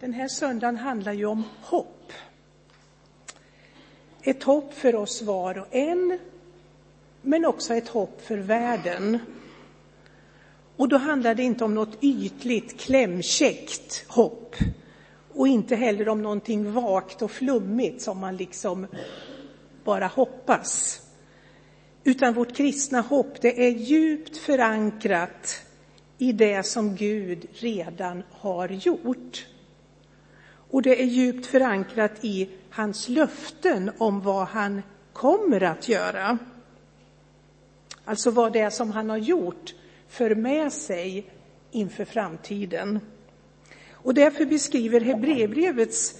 Den 0.00 0.12
här 0.12 0.28
söndagen 0.28 0.76
handlar 0.76 1.12
ju 1.12 1.26
om 1.26 1.44
hopp. 1.60 2.12
Ett 4.22 4.42
hopp 4.42 4.74
för 4.74 4.94
oss 4.94 5.22
var 5.22 5.58
och 5.58 5.66
en, 5.70 6.18
men 7.22 7.44
också 7.44 7.74
ett 7.74 7.88
hopp 7.88 8.22
för 8.22 8.38
världen. 8.38 9.18
Och 10.76 10.88
då 10.88 10.96
handlar 10.96 11.34
det 11.34 11.42
inte 11.42 11.64
om 11.64 11.74
något 11.74 11.98
ytligt, 12.00 12.80
klämkäckt 12.80 14.04
hopp 14.08 14.56
och 15.34 15.48
inte 15.48 15.76
heller 15.76 16.08
om 16.08 16.22
någonting 16.22 16.72
vagt 16.72 17.22
och 17.22 17.30
flummigt 17.30 18.02
som 18.02 18.18
man 18.18 18.36
liksom 18.36 18.86
bara 19.84 20.06
hoppas. 20.06 21.00
Utan 22.04 22.34
vårt 22.34 22.56
kristna 22.56 23.00
hopp, 23.00 23.40
det 23.40 23.66
är 23.66 23.70
djupt 23.70 24.36
förankrat 24.36 25.62
i 26.18 26.32
det 26.32 26.66
som 26.66 26.96
Gud 26.96 27.46
redan 27.52 28.22
har 28.30 28.68
gjort. 28.68 29.46
Och 30.70 30.82
det 30.82 31.02
är 31.02 31.06
djupt 31.06 31.46
förankrat 31.46 32.24
i 32.24 32.48
hans 32.70 33.08
löften 33.08 33.90
om 33.98 34.20
vad 34.20 34.46
han 34.46 34.82
kommer 35.12 35.62
att 35.62 35.88
göra. 35.88 36.38
Alltså 38.04 38.30
vad 38.30 38.52
det 38.52 38.60
är 38.60 38.70
som 38.70 38.90
han 38.90 39.10
har 39.10 39.16
gjort 39.16 39.74
för 40.08 40.34
med 40.34 40.72
sig 40.72 41.30
inför 41.70 42.04
framtiden. 42.04 43.00
Och 43.92 44.14
därför 44.14 44.44
beskriver 44.44 45.00
Hebreerbrevets 45.00 46.14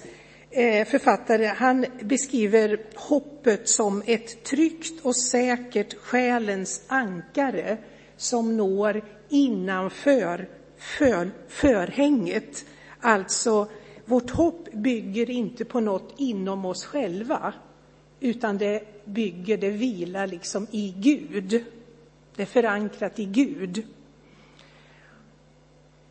eh, 0.50 0.86
författare, 0.88 1.46
han 1.46 1.86
beskriver 2.02 2.80
hoppet 2.94 3.68
som 3.68 4.02
ett 4.06 4.44
tryggt 4.44 5.04
och 5.04 5.16
säkert 5.16 5.94
själens 5.94 6.82
ankare 6.86 7.78
som 8.16 8.56
når 8.56 9.02
innanför 9.28 10.48
för, 10.78 11.30
förhänget. 11.48 12.64
Alltså, 13.00 13.68
vårt 14.08 14.30
hopp 14.30 14.72
bygger 14.72 15.30
inte 15.30 15.64
på 15.64 15.80
något 15.80 16.14
inom 16.16 16.64
oss 16.64 16.84
själva, 16.84 17.54
utan 18.20 18.58
det 18.58 19.04
bygger, 19.04 19.56
det 19.56 19.70
vilar 19.70 20.26
liksom 20.26 20.66
i 20.70 20.94
Gud. 20.96 21.64
Det 22.36 22.42
är 22.42 22.46
förankrat 22.46 23.18
i 23.18 23.24
Gud. 23.24 23.86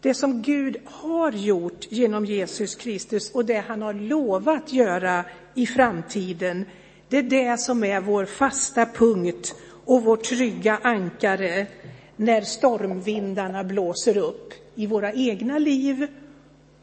Det 0.02 0.14
som 0.14 0.42
Gud 0.42 0.78
har 0.86 1.32
gjort 1.32 1.92
genom 1.92 2.26
Jesus 2.26 2.76
Kristus 2.76 3.32
och 3.32 3.46
det 3.46 3.64
han 3.68 3.82
har 3.82 3.94
lovat 3.94 4.74
göra 4.74 5.26
i 5.54 5.66
framtiden, 5.66 6.66
det 7.10 7.18
är 7.18 7.24
det 7.24 7.60
som 7.60 7.84
är 7.84 8.02
vår 8.02 8.26
fasta 8.26 8.86
punkt 8.86 9.56
och 9.86 10.04
vårt 10.04 10.24
trygga 10.24 10.80
ankare 10.84 11.68
när 12.16 12.42
stormvindarna 12.42 13.64
blåser 13.64 14.18
upp 14.18 14.54
i 14.76 14.88
våra 14.88 15.14
egna 15.14 15.60
liv 15.60 16.08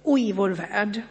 och 0.04 0.18
i 0.18 0.32
vår 0.32 0.50
värld. 0.50 1.02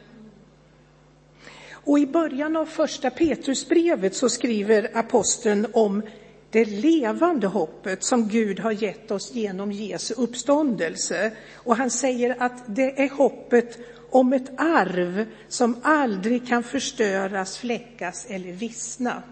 Och 1.72 1.99
i 1.99 2.08
början 2.08 2.55
av 2.55 2.66
första 2.66 3.09
Petrusbrevet 3.09 4.16
så 4.16 4.30
skriver 4.30 4.97
aposteln 4.97 5.67
om 5.73 6.02
det 6.49 6.66
levande 6.66 7.47
hoppet 7.47 8.03
som 8.03 8.27
Gud 8.27 8.59
har 8.59 8.71
gett 8.71 9.11
oss 9.11 9.33
genom 9.33 9.71
Jesu 9.71 10.14
uppståndelse. 10.14 11.31
Och 11.53 11.75
han 11.75 11.91
säger 11.91 12.36
att 12.39 12.64
det 12.67 13.03
är 13.03 13.09
hoppet 13.09 13.80
om 14.09 14.33
ett 14.33 14.52
arv 14.58 15.25
som 15.47 15.77
aldrig 15.83 16.47
kan 16.47 16.64
förstöras, 16.64 17.58
fläckas 17.58 18.25
eller 18.30 18.52
vissna. 18.52 19.23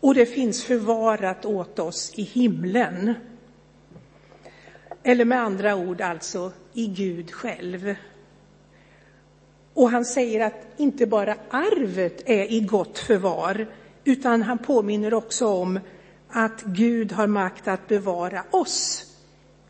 Och 0.00 0.14
det 0.14 0.26
finns 0.26 0.64
förvarat 0.64 1.44
åt 1.44 1.78
oss 1.78 2.12
i 2.14 2.22
himlen. 2.22 3.14
Eller 5.08 5.24
med 5.24 5.42
andra 5.42 5.76
ord 5.76 6.00
alltså 6.00 6.52
i 6.72 6.86
Gud 6.86 7.30
själv. 7.30 7.94
Och 9.74 9.90
han 9.90 10.04
säger 10.04 10.46
att 10.46 10.66
inte 10.76 11.06
bara 11.06 11.36
arvet 11.50 12.22
är 12.28 12.52
i 12.52 12.60
gott 12.60 12.98
förvar, 12.98 13.66
utan 14.04 14.42
han 14.42 14.58
påminner 14.58 15.14
också 15.14 15.46
om 15.46 15.80
att 16.28 16.62
Gud 16.62 17.12
har 17.12 17.26
makt 17.26 17.68
att 17.68 17.88
bevara 17.88 18.44
oss 18.50 19.04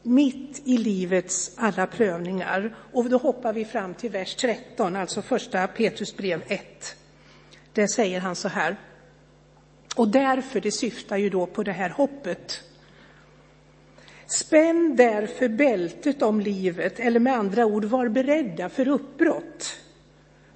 mitt 0.03 0.63
i 0.65 0.79
livets 0.79 1.53
alla 1.57 1.87
prövningar. 1.87 2.77
Och 2.93 3.11
då 3.11 3.19
hoppar 3.19 3.53
vi 3.53 3.65
fram 3.65 3.95
till 3.95 4.11
vers 4.11 4.35
13, 4.35 4.97
alltså 4.97 5.23
första 5.23 5.67
Petrusbrev 5.67 6.43
1. 6.47 6.97
Där 7.73 7.87
säger 7.87 8.21
han 8.21 8.37
så 8.37 8.49
här. 8.49 8.77
Och 9.97 10.09
därför, 10.09 10.61
det 10.61 10.73
syftar 10.73 11.17
ju 11.17 11.31
då 11.31 11.47
på 11.47 11.63
det 11.63 11.73
här 11.73 11.91
hoppet. 11.91 12.63
Spänn 14.27 14.97
därför 14.97 15.49
bältet 15.49 16.23
om 16.23 16.41
livet, 16.41 17.01
eller 17.01 17.21
med 17.21 17.35
andra 17.35 17.67
ord, 17.67 17.85
var 17.85 18.09
beredda 18.09 18.69
för 18.69 18.89
uppbrott. 18.89 19.77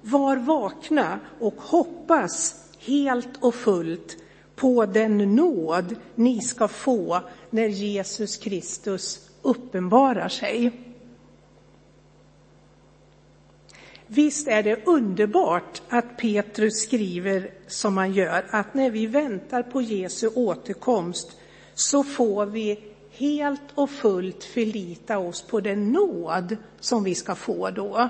Var 0.01 0.37
vakna 0.37 1.19
och 1.39 1.61
hoppas 1.61 2.55
helt 2.79 3.43
och 3.43 3.55
fullt 3.55 4.17
på 4.55 4.85
den 4.85 5.35
nåd 5.35 5.95
ni 6.15 6.41
ska 6.41 6.67
få 6.67 7.21
när 7.49 7.67
Jesus 7.67 8.37
Kristus 8.37 9.29
uppenbarar 9.41 10.29
sig. 10.29 10.71
Visst 14.07 14.47
är 14.47 14.63
det 14.63 14.85
underbart 14.85 15.81
att 15.89 16.17
Petrus 16.17 16.81
skriver 16.81 17.51
som 17.67 17.97
han 17.97 18.13
gör, 18.13 18.45
att 18.49 18.73
när 18.73 18.91
vi 18.91 19.07
väntar 19.07 19.63
på 19.63 19.81
Jesu 19.81 20.27
återkomst 20.27 21.37
så 21.73 22.03
får 22.03 22.45
vi 22.45 22.90
helt 23.21 23.71
och 23.75 23.89
fullt 23.89 24.43
förlita 24.43 25.17
oss 25.17 25.41
på 25.41 25.59
den 25.59 25.91
nåd 25.91 26.57
som 26.79 27.03
vi 27.03 27.15
ska 27.15 27.35
få 27.35 27.69
då. 27.69 28.09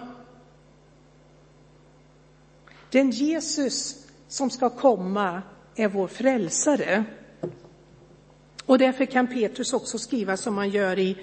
Den 2.89 3.11
Jesus 3.11 4.05
som 4.27 4.49
ska 4.49 4.69
komma 4.69 5.41
är 5.75 5.87
vår 5.87 6.07
frälsare. 6.07 7.03
Och 8.65 8.77
därför 8.77 9.05
kan 9.05 9.27
Petrus 9.27 9.73
också 9.73 9.97
skriva 9.97 10.37
som 10.37 10.57
han 10.57 10.69
gör 10.69 10.99
i 10.99 11.17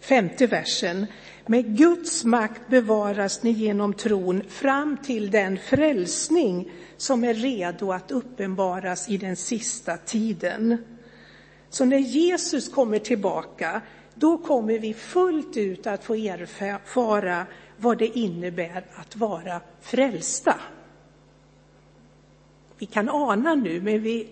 femte 0.00 0.46
versen. 0.46 1.06
Med 1.46 1.76
Guds 1.76 2.24
makt 2.24 2.68
bevaras 2.68 3.42
ni 3.42 3.50
genom 3.50 3.94
tron 3.94 4.42
fram 4.48 4.96
till 4.96 5.30
den 5.30 5.58
frälsning 5.58 6.70
som 6.96 7.24
är 7.24 7.34
redo 7.34 7.92
att 7.92 8.10
uppenbaras 8.10 9.08
i 9.08 9.16
den 9.16 9.36
sista 9.36 9.96
tiden. 9.96 10.78
Så 11.70 11.84
när 11.84 11.98
Jesus 11.98 12.68
kommer 12.68 12.98
tillbaka, 12.98 13.82
då 14.14 14.38
kommer 14.38 14.78
vi 14.78 14.94
fullt 14.94 15.56
ut 15.56 15.86
att 15.86 16.04
få 16.04 16.14
erfara 16.14 17.46
vad 17.76 17.98
det 17.98 18.18
innebär 18.18 18.84
att 18.94 19.16
vara 19.16 19.60
frälsta. 19.80 20.60
Vi 22.78 22.86
kan 22.86 23.08
ana 23.08 23.54
nu, 23.54 23.80
men 23.80 24.02
vi, 24.02 24.28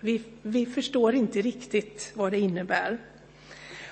vi, 0.00 0.22
vi 0.42 0.66
förstår 0.66 1.14
inte 1.14 1.42
riktigt 1.42 2.12
vad 2.14 2.32
det 2.32 2.38
innebär. 2.38 2.98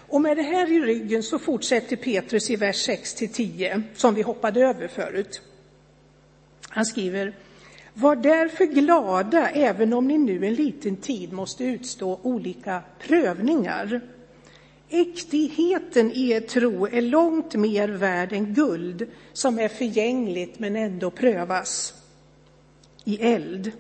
Och 0.08 0.20
med 0.20 0.36
det 0.36 0.42
här 0.42 0.72
i 0.72 0.81
ryggen 0.81 1.22
så 1.22 1.38
fortsätter 1.38 1.96
Petrus 1.96 2.50
i 2.50 2.56
vers 2.56 2.76
6 2.76 3.14
10, 3.14 3.82
som 3.94 4.14
vi 4.14 4.22
hoppade 4.22 4.60
över 4.60 4.88
förut. 4.88 5.42
Han 6.69 6.86
skriver, 6.86 7.34
var 7.94 8.16
därför 8.16 8.65
glada 8.65 9.50
även 9.50 9.93
om 9.93 10.09
ni 10.09 10.19
nu 10.19 10.47
en 10.47 10.55
liten 10.55 10.97
tid 10.97 11.32
måste 11.32 11.65
utstå 11.65 12.21
olika 12.22 12.82
prövningar. 12.99 14.00
Äktigheten 14.88 16.12
i 16.12 16.31
er 16.31 16.41
tro 16.41 16.87
är 16.87 17.03
långt 17.03 17.55
mer 17.55 17.88
värd 17.88 18.32
än 18.32 18.55
guld 18.55 19.06
som 19.32 19.59
är 19.59 19.69
förgängligt 19.69 20.59
men 20.59 20.77
ändå 20.77 21.10
prövas 21.10 21.94
i 23.05 23.22
eld. 23.22 23.72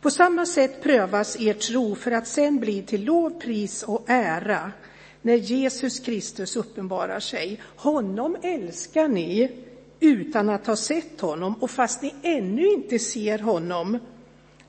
På 0.00 0.10
samma 0.10 0.46
sätt 0.46 0.82
prövas 0.82 1.40
er 1.40 1.54
tro 1.54 1.94
för 1.94 2.12
att 2.12 2.28
sen 2.28 2.60
bli 2.60 2.82
till 2.82 3.04
lov, 3.04 3.40
pris 3.40 3.82
och 3.82 4.04
ära 4.06 4.72
när 5.22 5.34
Jesus 5.34 6.00
Kristus 6.00 6.56
uppenbarar 6.56 7.20
sig. 7.20 7.60
Honom 7.76 8.36
älskar 8.42 9.08
ni 9.08 9.50
utan 10.00 10.48
att 10.48 10.66
ha 10.66 10.76
sett 10.76 11.20
honom 11.20 11.54
och 11.54 11.70
fast 11.70 12.02
ni 12.02 12.14
ännu 12.22 12.66
inte 12.66 12.98
ser 12.98 13.38
honom 13.38 13.98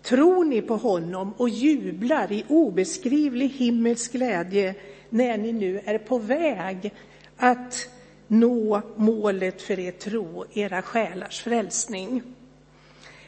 tror 0.02 0.46
ni 0.46 0.62
på 0.62 0.76
honom 0.76 1.34
och 1.38 1.50
jublar 1.50 2.32
i 2.32 2.46
obeskrivlig 2.48 3.50
himmelsk 3.50 4.12
glädje 4.12 4.76
när 5.10 5.38
ni 5.38 5.52
nu 5.52 5.82
är 5.86 5.98
på 5.98 6.18
väg 6.18 6.94
att 7.38 7.90
nå 8.28 8.82
målet 8.96 9.62
för 9.62 9.80
er 9.80 9.92
tro, 9.92 10.46
era 10.54 10.82
själars 10.82 11.42
frälsning. 11.42 12.24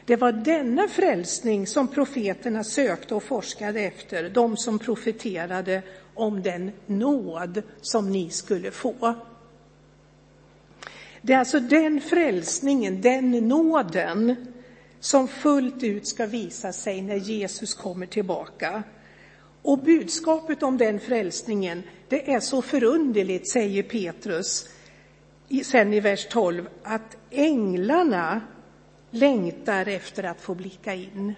Det 0.06 0.16
var 0.16 0.32
denna 0.32 0.88
frälsning 0.88 1.66
som 1.66 1.88
profeterna 1.88 2.64
sökte 2.64 3.14
och 3.14 3.22
forskade 3.22 3.80
efter, 3.80 4.28
de 4.28 4.56
som 4.56 4.78
profeterade 4.78 5.82
om 6.14 6.42
den 6.42 6.72
nåd 6.86 7.62
som 7.80 8.10
ni 8.10 8.30
skulle 8.30 8.70
få. 8.70 9.14
Det 11.26 11.32
är 11.32 11.38
alltså 11.38 11.60
den 11.60 12.00
frälsningen, 12.00 13.00
den 13.00 13.30
nåden, 13.30 14.36
som 15.00 15.28
fullt 15.28 15.82
ut 15.82 16.08
ska 16.08 16.26
visa 16.26 16.72
sig 16.72 17.02
när 17.02 17.16
Jesus 17.16 17.74
kommer 17.74 18.06
tillbaka. 18.06 18.82
Och 19.62 19.78
budskapet 19.78 20.62
om 20.62 20.78
den 20.78 21.00
frälsningen, 21.00 21.82
det 22.08 22.32
är 22.32 22.40
så 22.40 22.62
förunderligt, 22.62 23.48
säger 23.48 23.82
Petrus, 23.82 24.68
sen 25.64 25.94
i 25.94 26.00
vers 26.00 26.26
12 26.30 26.68
att 26.82 27.16
änglarna 27.30 28.40
längtar 29.10 29.88
efter 29.88 30.22
att 30.22 30.40
få 30.40 30.54
blicka 30.54 30.94
in 30.94 31.34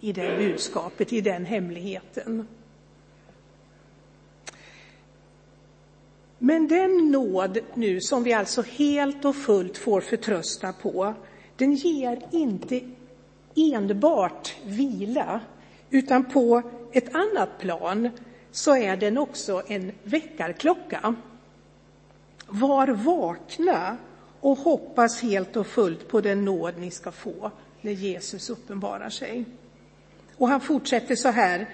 i 0.00 0.12
det 0.12 0.36
budskapet, 0.38 1.12
i 1.12 1.20
den 1.20 1.44
hemligheten. 1.44 2.46
Men 6.42 6.68
den 6.68 7.10
nåd 7.10 7.58
nu 7.74 8.00
som 8.00 8.22
vi 8.22 8.32
alltså 8.32 8.62
helt 8.62 9.24
och 9.24 9.36
fullt 9.36 9.78
får 9.78 10.00
förtrösta 10.00 10.72
på, 10.72 11.14
den 11.56 11.72
ger 11.72 12.22
inte 12.30 12.80
enbart 13.56 14.56
vila, 14.64 15.40
utan 15.90 16.24
på 16.24 16.62
ett 16.92 17.14
annat 17.14 17.58
plan 17.58 18.10
så 18.50 18.76
är 18.76 18.96
den 18.96 19.18
också 19.18 19.62
en 19.66 19.92
väckarklocka. 20.02 21.14
Var 22.46 22.88
vakna 22.88 23.96
och 24.40 24.58
hoppas 24.58 25.22
helt 25.22 25.56
och 25.56 25.66
fullt 25.66 26.08
på 26.08 26.20
den 26.20 26.44
nåd 26.44 26.74
ni 26.78 26.90
ska 26.90 27.12
få 27.12 27.50
när 27.80 27.92
Jesus 27.92 28.50
uppenbarar 28.50 29.10
sig. 29.10 29.44
Och 30.36 30.48
han 30.48 30.60
fortsätter 30.60 31.16
så 31.16 31.28
här, 31.28 31.68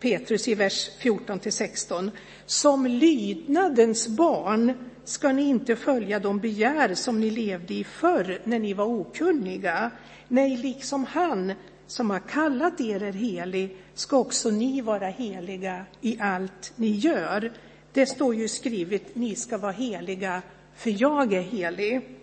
Petrus 0.00 0.48
i 0.48 0.54
vers 0.54 0.90
14 0.98 1.38
till 1.38 1.52
16. 1.52 2.10
Som 2.46 2.86
lydnadens 2.86 4.08
barn 4.08 4.72
ska 5.04 5.32
ni 5.32 5.48
inte 5.48 5.76
följa 5.76 6.18
de 6.18 6.38
begär 6.38 6.94
som 6.94 7.20
ni 7.20 7.30
levde 7.30 7.74
i 7.74 7.84
förr 7.84 8.40
när 8.44 8.58
ni 8.58 8.72
var 8.74 8.84
okunniga. 8.84 9.90
Nej, 10.28 10.56
liksom 10.56 11.04
han 11.04 11.52
som 11.86 12.10
har 12.10 12.18
kallat 12.18 12.80
er 12.80 13.02
är 13.02 13.12
helig 13.12 13.76
ska 13.94 14.18
också 14.18 14.50
ni 14.50 14.80
vara 14.80 15.06
heliga 15.06 15.84
i 16.00 16.20
allt 16.20 16.72
ni 16.76 16.90
gör. 16.90 17.52
Det 17.92 18.06
står 18.06 18.34
ju 18.34 18.48
skrivet, 18.48 19.14
ni 19.14 19.34
ska 19.34 19.58
vara 19.58 19.72
heliga 19.72 20.42
för 20.74 21.02
jag 21.02 21.32
är 21.32 21.42
helig. 21.42 22.18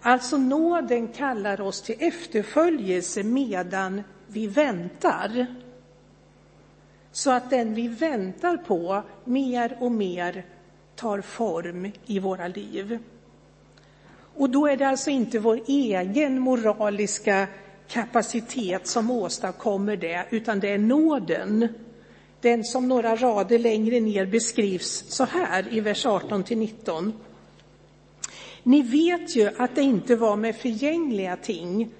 Alltså 0.00 0.36
nåden 0.36 1.08
kallar 1.08 1.60
oss 1.60 1.82
till 1.82 1.96
efterföljelse 1.98 3.22
medan 3.22 4.02
vi 4.26 4.46
väntar. 4.46 5.46
Så 7.12 7.30
att 7.30 7.50
den 7.50 7.74
vi 7.74 7.88
väntar 7.88 8.56
på 8.56 9.02
mer 9.24 9.76
och 9.80 9.92
mer 9.92 10.44
tar 10.96 11.20
form 11.20 11.90
i 12.06 12.18
våra 12.18 12.48
liv. 12.48 12.98
Och 14.36 14.50
då 14.50 14.66
är 14.66 14.76
det 14.76 14.88
alltså 14.88 15.10
inte 15.10 15.38
vår 15.38 15.60
egen 15.66 16.38
moraliska 16.38 17.46
kapacitet 17.88 18.86
som 18.86 19.10
åstadkommer 19.10 19.96
det, 19.96 20.26
utan 20.30 20.60
det 20.60 20.68
är 20.68 20.78
nåden. 20.78 21.68
Den 22.40 22.64
som 22.64 22.88
några 22.88 23.16
rader 23.16 23.58
längre 23.58 24.00
ner 24.00 24.26
beskrivs 24.26 25.04
så 25.08 25.24
här 25.24 25.74
i 25.74 25.80
vers 25.80 26.06
18 26.06 26.44
till 26.44 26.58
19. 26.58 27.12
Ni 28.62 28.82
vet 28.82 29.36
ju 29.36 29.50
att 29.56 29.74
det 29.74 29.82
inte 29.82 30.16
var 30.16 30.36
med 30.36 30.56
förgängliga 30.56 31.36
ting, 31.36 31.90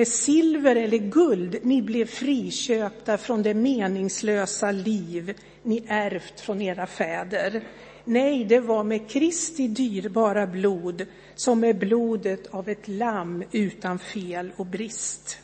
med 0.00 0.08
silver 0.08 0.76
eller 0.76 0.98
guld 0.98 1.56
ni 1.62 1.82
blev 1.82 2.06
friköpta 2.06 3.18
från 3.18 3.42
det 3.42 3.54
meningslösa 3.54 4.70
liv 4.70 5.34
ni 5.62 5.84
ärvt 5.88 6.40
från 6.40 6.62
era 6.62 6.86
fäder. 6.86 7.62
Nej, 8.04 8.44
det 8.44 8.60
var 8.60 8.84
med 8.84 9.10
Kristi 9.10 9.68
dyrbara 9.68 10.46
blod, 10.46 11.06
som 11.34 11.64
är 11.64 11.72
blodet 11.72 12.46
av 12.46 12.68
ett 12.68 12.88
lamm 12.88 13.44
utan 13.52 13.98
fel 13.98 14.50
och 14.56 14.66
brist. 14.66 15.38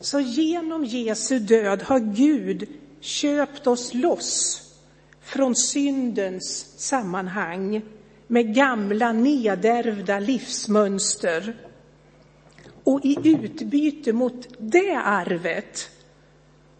Så 0.00 0.20
genom 0.20 0.84
Jesu 0.84 1.38
död 1.38 1.82
har 1.82 2.00
Gud 2.00 2.68
köpt 3.00 3.66
oss 3.66 3.94
loss 3.94 4.62
från 5.22 5.56
syndens 5.56 6.74
sammanhang 6.78 7.82
med 8.26 8.54
gamla 8.54 9.12
nedärvda 9.12 10.18
livsmönster. 10.18 11.65
Och 12.86 13.04
i 13.04 13.18
utbyte 13.24 14.12
mot 14.12 14.48
det 14.58 14.96
arvet 15.04 15.90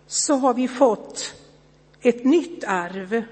så 0.06 0.35
har 0.35 0.55
vi 0.55 0.69
fått 0.69 1.35
ett 2.03 2.25
nytt 2.25 2.64
arv. 2.64 3.23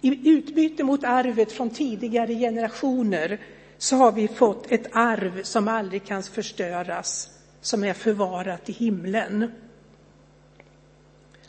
I 0.00 0.30
utbyte 0.30 0.84
mot 0.84 1.04
arvet 1.04 1.52
från 1.52 1.70
tidigare 1.70 2.34
generationer 2.34 3.40
så 3.78 3.96
har 3.96 4.12
vi 4.12 4.28
fått 4.28 4.72
ett 4.72 4.86
arv 4.92 5.42
som 5.42 5.68
aldrig 5.68 6.04
kan 6.04 6.22
förstöras, 6.22 7.30
som 7.60 7.84
är 7.84 7.94
förvarat 7.94 8.68
i 8.68 8.72
himlen. 8.72 9.52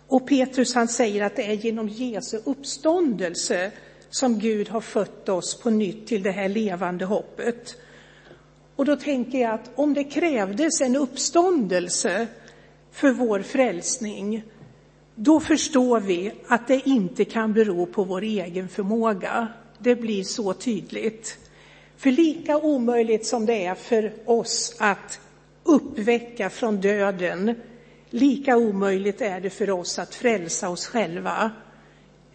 Och 0.07 0.27
Petrus 0.27 0.75
han 0.75 0.87
säger 0.87 1.25
att 1.25 1.35
det 1.35 1.43
är 1.43 1.53
genom 1.53 1.87
Jesu 1.87 2.39
uppståndelse 2.45 3.71
som 4.09 4.39
Gud 4.39 4.69
har 4.69 4.81
fött 4.81 5.29
oss 5.29 5.61
på 5.61 5.69
nytt 5.69 6.07
till 6.07 6.23
det 6.23 6.31
här 6.31 6.49
levande 6.49 7.05
hoppet. 7.05 7.75
Och 8.79 8.85
då 8.85 8.95
tänker 8.95 9.41
jag 9.41 9.53
att 9.53 9.71
om 9.75 9.93
det 9.93 10.03
krävdes 10.03 10.81
en 10.81 10.95
uppståndelse 10.95 12.27
för 12.91 13.11
vår 13.11 13.41
frälsning, 13.41 14.43
då 15.15 15.39
förstår 15.39 15.99
vi 15.99 16.31
att 16.47 16.67
det 16.67 16.87
inte 16.87 17.25
kan 17.25 17.53
bero 17.53 17.85
på 17.85 18.03
vår 18.03 18.21
egen 18.21 18.69
förmåga. 18.69 19.47
Det 19.79 19.95
blir 19.95 20.23
så 20.23 20.53
tydligt. 20.53 21.37
För 21.97 22.11
lika 22.11 22.57
omöjligt 22.57 23.25
som 23.25 23.45
det 23.45 23.65
är 23.65 23.75
för 23.75 24.13
oss 24.25 24.75
att 24.79 25.19
uppväcka 25.63 26.49
från 26.49 26.81
döden, 26.81 27.55
lika 28.09 28.57
omöjligt 28.57 29.21
är 29.21 29.39
det 29.39 29.49
för 29.49 29.69
oss 29.69 29.99
att 29.99 30.15
frälsa 30.15 30.69
oss 30.69 30.85
själva. 30.85 31.51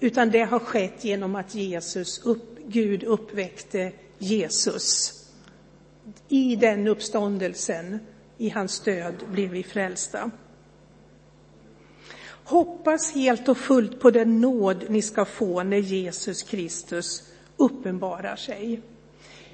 Utan 0.00 0.30
det 0.30 0.42
har 0.42 0.58
skett 0.58 1.04
genom 1.04 1.36
att 1.36 1.54
Jesus 1.54 2.18
upp, 2.24 2.58
Gud 2.66 3.04
uppväckte 3.04 3.92
Jesus. 4.18 5.23
I 6.28 6.56
den 6.56 6.88
uppståndelsen, 6.88 7.98
i 8.38 8.48
hans 8.48 8.80
död, 8.80 9.14
blev 9.30 9.50
vi 9.50 9.62
frälsta. 9.62 10.30
Hoppas 12.44 13.12
helt 13.12 13.48
och 13.48 13.58
fullt 13.58 14.00
på 14.00 14.10
den 14.10 14.40
nåd 14.40 14.84
ni 14.88 15.02
ska 15.02 15.24
få 15.24 15.62
när 15.62 15.76
Jesus 15.76 16.42
Kristus 16.42 17.22
uppenbarar 17.56 18.36
sig. 18.36 18.80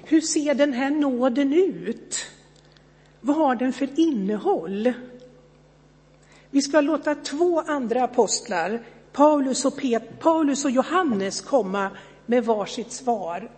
Hur 0.03 0.21
ser 0.21 0.53
den 0.53 0.73
här 0.73 0.89
nåden 0.89 1.53
ut? 1.53 2.17
Vad 3.21 3.35
har 3.35 3.55
den 3.55 3.73
för 3.73 3.99
innehåll? 3.99 4.93
Vi 6.49 6.61
ska 6.61 6.81
låta 6.81 7.15
två 7.15 7.61
andra 7.61 8.03
apostlar, 8.03 8.81
Paulus 9.11 9.65
och, 9.65 9.77
Pet, 9.77 10.19
Paulus 10.19 10.65
och 10.65 10.71
Johannes, 10.71 11.41
komma 11.41 11.91
med 12.25 12.45
varsitt 12.45 12.91
svar 12.91 13.49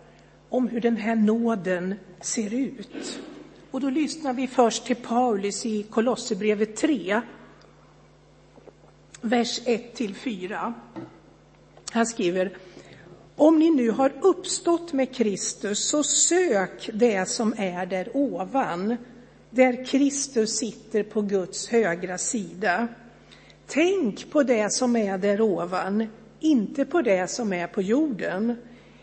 om 0.54 0.68
hur 0.68 0.80
den 0.80 0.96
här 0.96 1.16
nåden 1.16 1.94
ser 2.20 2.54
ut. 2.54 3.20
Och 3.70 3.80
då 3.80 3.90
lyssnar 3.90 4.32
vi 4.32 4.46
först 4.46 4.86
till 4.86 4.96
Paulus 4.96 5.66
i 5.66 5.82
Kolosserbrevet 5.82 6.76
3, 6.76 7.20
vers 9.20 9.60
1 9.64 9.94
till 9.94 10.14
4. 10.14 10.74
Han 11.90 12.06
skriver 12.06 12.56
om 13.36 13.58
ni 13.58 13.70
nu 13.70 13.90
har 13.90 14.12
uppstått 14.20 14.92
med 14.92 15.14
Kristus, 15.14 15.88
så 15.88 16.02
sök 16.02 16.90
det 16.92 17.28
som 17.28 17.54
är 17.58 17.86
där 17.86 18.16
ovan, 18.16 18.96
där 19.50 19.84
Kristus 19.84 20.56
sitter 20.56 21.02
på 21.02 21.22
Guds 21.22 21.68
högra 21.68 22.18
sida. 22.18 22.88
Tänk 23.66 24.30
på 24.30 24.42
det 24.42 24.72
som 24.72 24.96
är 24.96 25.18
där 25.18 25.40
ovan, 25.40 26.06
inte 26.40 26.84
på 26.84 27.02
det 27.02 27.30
som 27.30 27.52
är 27.52 27.66
på 27.66 27.82
jorden. 27.82 28.56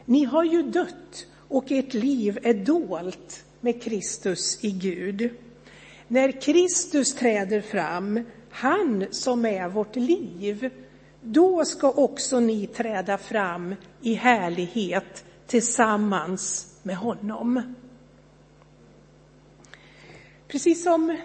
Ni 0.06 0.24
har 0.24 0.44
ju 0.44 0.64
dött 0.64 1.28
och 1.52 1.72
ert 1.72 1.94
liv 1.94 2.40
är 2.44 2.54
dolt 2.54 3.44
med 3.62 3.84
Kristus 3.84 4.64
i 4.64 4.72
Gud. 4.72 5.30
När 6.08 6.42
Kristus 6.42 7.16
träder 7.16 7.62
fram, 7.62 8.20
han 8.50 9.06
som 9.12 9.46
är 9.46 9.70
vårt 9.70 9.96
liv, 9.96 10.70
då 11.22 11.66
ska 11.66 11.92
också 11.92 12.40
ni 12.40 12.68
träda 12.68 13.18
fram 13.18 13.76
i 14.02 14.14
härlighet 14.14 15.26
tillsammans 15.48 16.76
med 16.84 16.98
honom. 16.98 17.76
Precis 20.48 20.84
som 20.84 21.18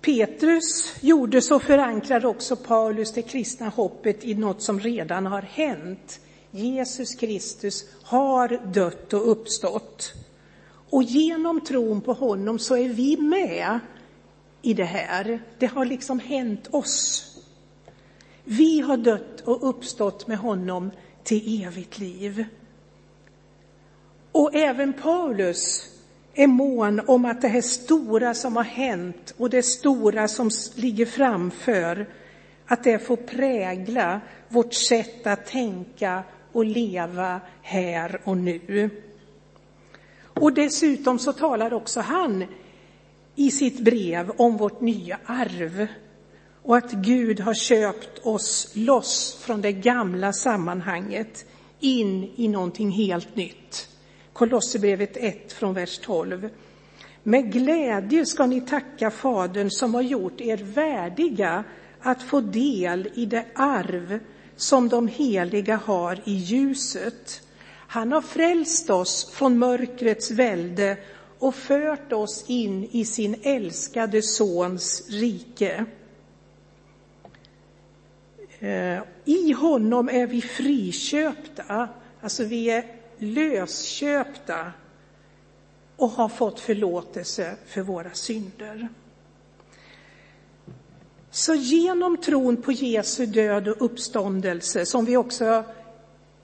Petrus 0.00 0.94
gjorde 1.00 1.40
så 1.40 1.60
förankrar 1.60 2.26
också 2.26 2.56
Paulus 2.56 3.12
det 3.12 3.22
kristna 3.22 3.68
hoppet 3.68 4.24
i 4.24 4.34
något 4.34 4.62
som 4.62 4.80
redan 4.80 5.26
har 5.26 5.42
hänt. 5.42 6.20
Jesus 6.54 7.14
Kristus 7.14 7.84
har 8.02 8.48
dött 8.72 9.12
och 9.12 9.30
uppstått. 9.30 10.12
Och 10.90 11.02
genom 11.02 11.60
tron 11.60 12.00
på 12.00 12.12
honom 12.12 12.58
så 12.58 12.76
är 12.76 12.88
vi 12.88 13.16
med 13.16 13.80
i 14.62 14.74
det 14.74 14.84
här. 14.84 15.42
Det 15.58 15.66
har 15.66 15.84
liksom 15.84 16.18
hänt 16.18 16.68
oss. 16.70 17.28
Vi 18.44 18.80
har 18.80 18.96
dött 18.96 19.40
och 19.40 19.68
uppstått 19.68 20.26
med 20.26 20.38
honom 20.38 20.90
till 21.22 21.64
evigt 21.64 21.98
liv. 21.98 22.44
Och 24.32 24.54
även 24.54 24.92
Paulus 24.92 25.88
är 26.34 26.46
mån 26.46 27.00
om 27.06 27.24
att 27.24 27.40
det 27.42 27.48
här 27.48 27.60
stora 27.60 28.34
som 28.34 28.56
har 28.56 28.64
hänt 28.64 29.34
och 29.36 29.50
det 29.50 29.62
stora 29.62 30.28
som 30.28 30.50
ligger 30.74 31.06
framför, 31.06 32.06
att 32.66 32.84
det 32.84 32.98
får 32.98 33.16
prägla 33.16 34.20
vårt 34.48 34.74
sätt 34.74 35.26
att 35.26 35.46
tänka 35.46 36.22
och 36.52 36.64
leva 36.64 37.40
här 37.62 38.20
och 38.24 38.36
nu. 38.36 38.90
Och 40.24 40.52
dessutom 40.52 41.18
så 41.18 41.32
talar 41.32 41.72
också 41.72 42.00
han 42.00 42.44
i 43.34 43.50
sitt 43.50 43.80
brev 43.80 44.30
om 44.30 44.56
vårt 44.56 44.80
nya 44.80 45.18
arv 45.26 45.86
och 46.62 46.76
att 46.76 46.92
Gud 46.92 47.40
har 47.40 47.54
köpt 47.54 48.26
oss 48.26 48.72
loss 48.74 49.38
från 49.40 49.60
det 49.60 49.72
gamla 49.72 50.32
sammanhanget 50.32 51.46
in 51.80 52.30
i 52.36 52.48
någonting 52.48 52.90
helt 52.90 53.36
nytt. 53.36 53.88
Kolosserbrevet 54.32 55.16
1 55.16 55.52
från 55.52 55.74
vers 55.74 55.98
12. 55.98 56.48
Med 57.22 57.52
glädje 57.52 58.26
ska 58.26 58.46
ni 58.46 58.60
tacka 58.60 59.10
Fadern 59.10 59.70
som 59.70 59.94
har 59.94 60.02
gjort 60.02 60.40
er 60.40 60.56
värdiga 60.56 61.64
att 62.00 62.22
få 62.22 62.40
del 62.40 63.08
i 63.14 63.26
det 63.26 63.44
arv 63.54 64.20
som 64.62 64.88
de 64.88 65.08
heliga 65.08 65.76
har 65.76 66.20
i 66.24 66.32
ljuset. 66.32 67.42
Han 67.86 68.12
har 68.12 68.20
frälst 68.20 68.90
oss 68.90 69.30
från 69.32 69.58
mörkrets 69.58 70.30
välde 70.30 70.96
och 71.38 71.54
fört 71.54 72.12
oss 72.12 72.44
in 72.48 72.84
i 72.84 73.04
sin 73.04 73.40
älskade 73.42 74.22
Sons 74.22 75.08
rike. 75.10 75.84
Eh, 78.58 79.02
I 79.24 79.52
honom 79.52 80.08
är 80.08 80.26
vi 80.26 80.42
friköpta, 80.42 81.88
alltså 82.20 82.44
vi 82.44 82.70
är 82.70 82.84
lösköpta 83.18 84.72
och 85.96 86.10
har 86.10 86.28
fått 86.28 86.60
förlåtelse 86.60 87.56
för 87.66 87.80
våra 87.80 88.10
synder. 88.10 88.88
Så 91.34 91.54
genom 91.54 92.16
tron 92.16 92.56
på 92.56 92.72
Jesu 92.72 93.26
död 93.26 93.68
och 93.68 93.84
uppståndelse, 93.84 94.86
som 94.86 95.04
vi 95.04 95.16
också 95.16 95.64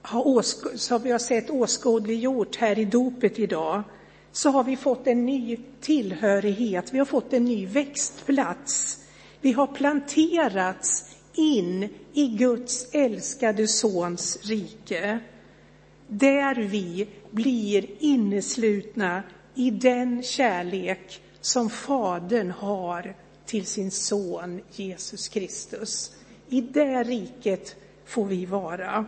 har, 0.01 0.41
som 0.77 1.03
vi 1.03 1.11
har 1.11 1.19
sett 1.19 1.49
åskådliggjort 1.49 2.55
här 2.55 2.79
i 2.79 2.85
dopet 2.85 3.39
idag, 3.39 3.83
så 4.31 4.49
har 4.49 4.63
vi 4.63 4.77
fått 4.77 5.07
en 5.07 5.25
ny 5.25 5.57
tillhörighet, 5.81 6.93
vi 6.93 6.97
har 6.97 7.05
fått 7.05 7.33
en 7.33 7.45
ny 7.45 7.65
växtplats. 7.65 8.99
Vi 9.41 9.51
har 9.51 9.67
planterats 9.67 11.15
in 11.33 11.89
i 12.13 12.27
Guds 12.27 12.93
älskade 12.93 13.67
Sons 13.67 14.39
rike, 14.41 15.19
där 16.07 16.55
vi 16.55 17.07
blir 17.31 17.85
inneslutna 17.99 19.23
i 19.55 19.71
den 19.71 20.23
kärlek 20.23 21.21
som 21.41 21.69
Fadern 21.69 22.51
har 22.51 23.15
till 23.49 23.65
sin 23.65 23.91
son 23.91 24.61
Jesus 24.71 25.27
Kristus. 25.27 26.15
I 26.49 26.61
det 26.61 27.03
riket 27.03 27.75
får 28.05 28.25
vi 28.25 28.45
vara. 28.45 29.05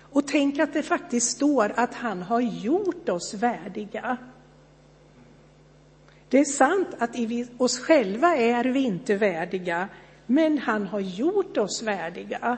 Och 0.00 0.26
tänk 0.26 0.58
att 0.58 0.72
det 0.72 0.82
faktiskt 0.82 1.30
står 1.30 1.72
att 1.76 1.94
han 1.94 2.22
har 2.22 2.40
gjort 2.40 3.08
oss 3.08 3.34
värdiga. 3.34 4.16
Det 6.28 6.38
är 6.38 6.44
sant 6.44 6.88
att 6.98 7.16
i 7.16 7.48
oss 7.58 7.78
själva 7.78 8.36
är 8.36 8.64
vi 8.64 8.80
inte 8.80 9.16
värdiga, 9.16 9.88
men 10.26 10.58
han 10.58 10.86
har 10.86 11.00
gjort 11.00 11.56
oss 11.56 11.82
värdiga. 11.82 12.56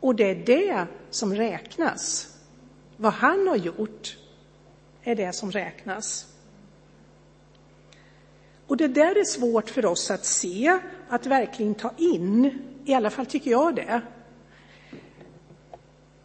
Och 0.00 0.14
det 0.14 0.30
är 0.30 0.46
det 0.46 0.86
som 1.10 1.34
räknas. 1.34 2.34
Vad 2.96 3.12
han 3.12 3.48
har 3.48 3.56
gjort 3.56 4.16
är 5.02 5.14
det 5.14 5.32
som 5.32 5.52
räknas. 5.52 6.35
Och 8.66 8.76
det 8.76 8.88
där 8.88 9.20
är 9.20 9.24
svårt 9.24 9.70
för 9.70 9.86
oss 9.86 10.10
att 10.10 10.24
se, 10.24 10.78
att 11.08 11.26
verkligen 11.26 11.74
ta 11.74 11.92
in. 11.96 12.58
I 12.84 12.94
alla 12.94 13.10
fall 13.10 13.26
tycker 13.26 13.50
jag 13.50 13.74
det. 13.74 14.00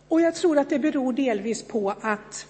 Och 0.07 0.21
jag 0.21 0.35
tror 0.35 0.57
att 0.57 0.69
det 0.69 0.79
beror 0.79 1.13
delvis 1.13 1.63
på 1.63 1.95
att 2.01 2.47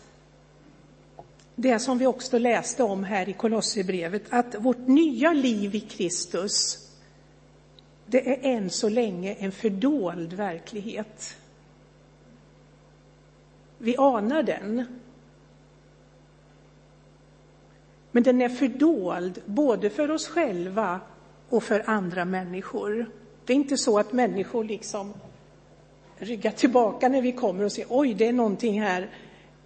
det 1.56 1.80
som 1.80 1.98
vi 1.98 2.08
också 2.08 2.38
läste 2.38 2.84
om 2.84 3.04
här 3.04 3.30
i 3.30 3.34
Kolosserbrevet, 3.34 4.24
att 4.30 4.56
vårt 4.60 4.88
nya 4.88 5.34
liv 5.34 5.76
i 5.76 5.80
Kristus, 5.80 6.88
det 8.06 8.30
är 8.30 8.58
än 8.58 8.70
så 8.70 8.90
länge 8.90 9.34
en 9.34 9.52
fördold 9.52 10.34
verklighet. 10.34 11.38
Vi 13.78 13.98
anar 13.98 14.44
den. 14.44 15.01
Men 18.12 18.24
den 18.24 18.42
är 18.42 18.50
fördold 18.50 19.42
både 19.46 19.90
för 19.90 20.12
oss 20.12 20.28
själva 20.28 21.00
och 21.50 21.64
för 21.64 21.84
andra 21.86 22.26
människor. 22.26 23.10
Det 23.46 23.54
är 23.54 23.58
inte 23.58 23.78
så 23.78 24.00
att 24.00 24.14
människor 24.14 24.64
liksom 24.64 25.14
ryggar 26.18 26.52
tillbaka 26.52 27.10
när 27.10 27.22
vi 27.22 27.32
kommer 27.32 27.64
och 27.64 27.72
ser 27.72 27.86
oj, 27.90 28.14
det 28.14 28.28
är 28.28 28.34
någonting 28.34 28.82
här. 28.82 29.10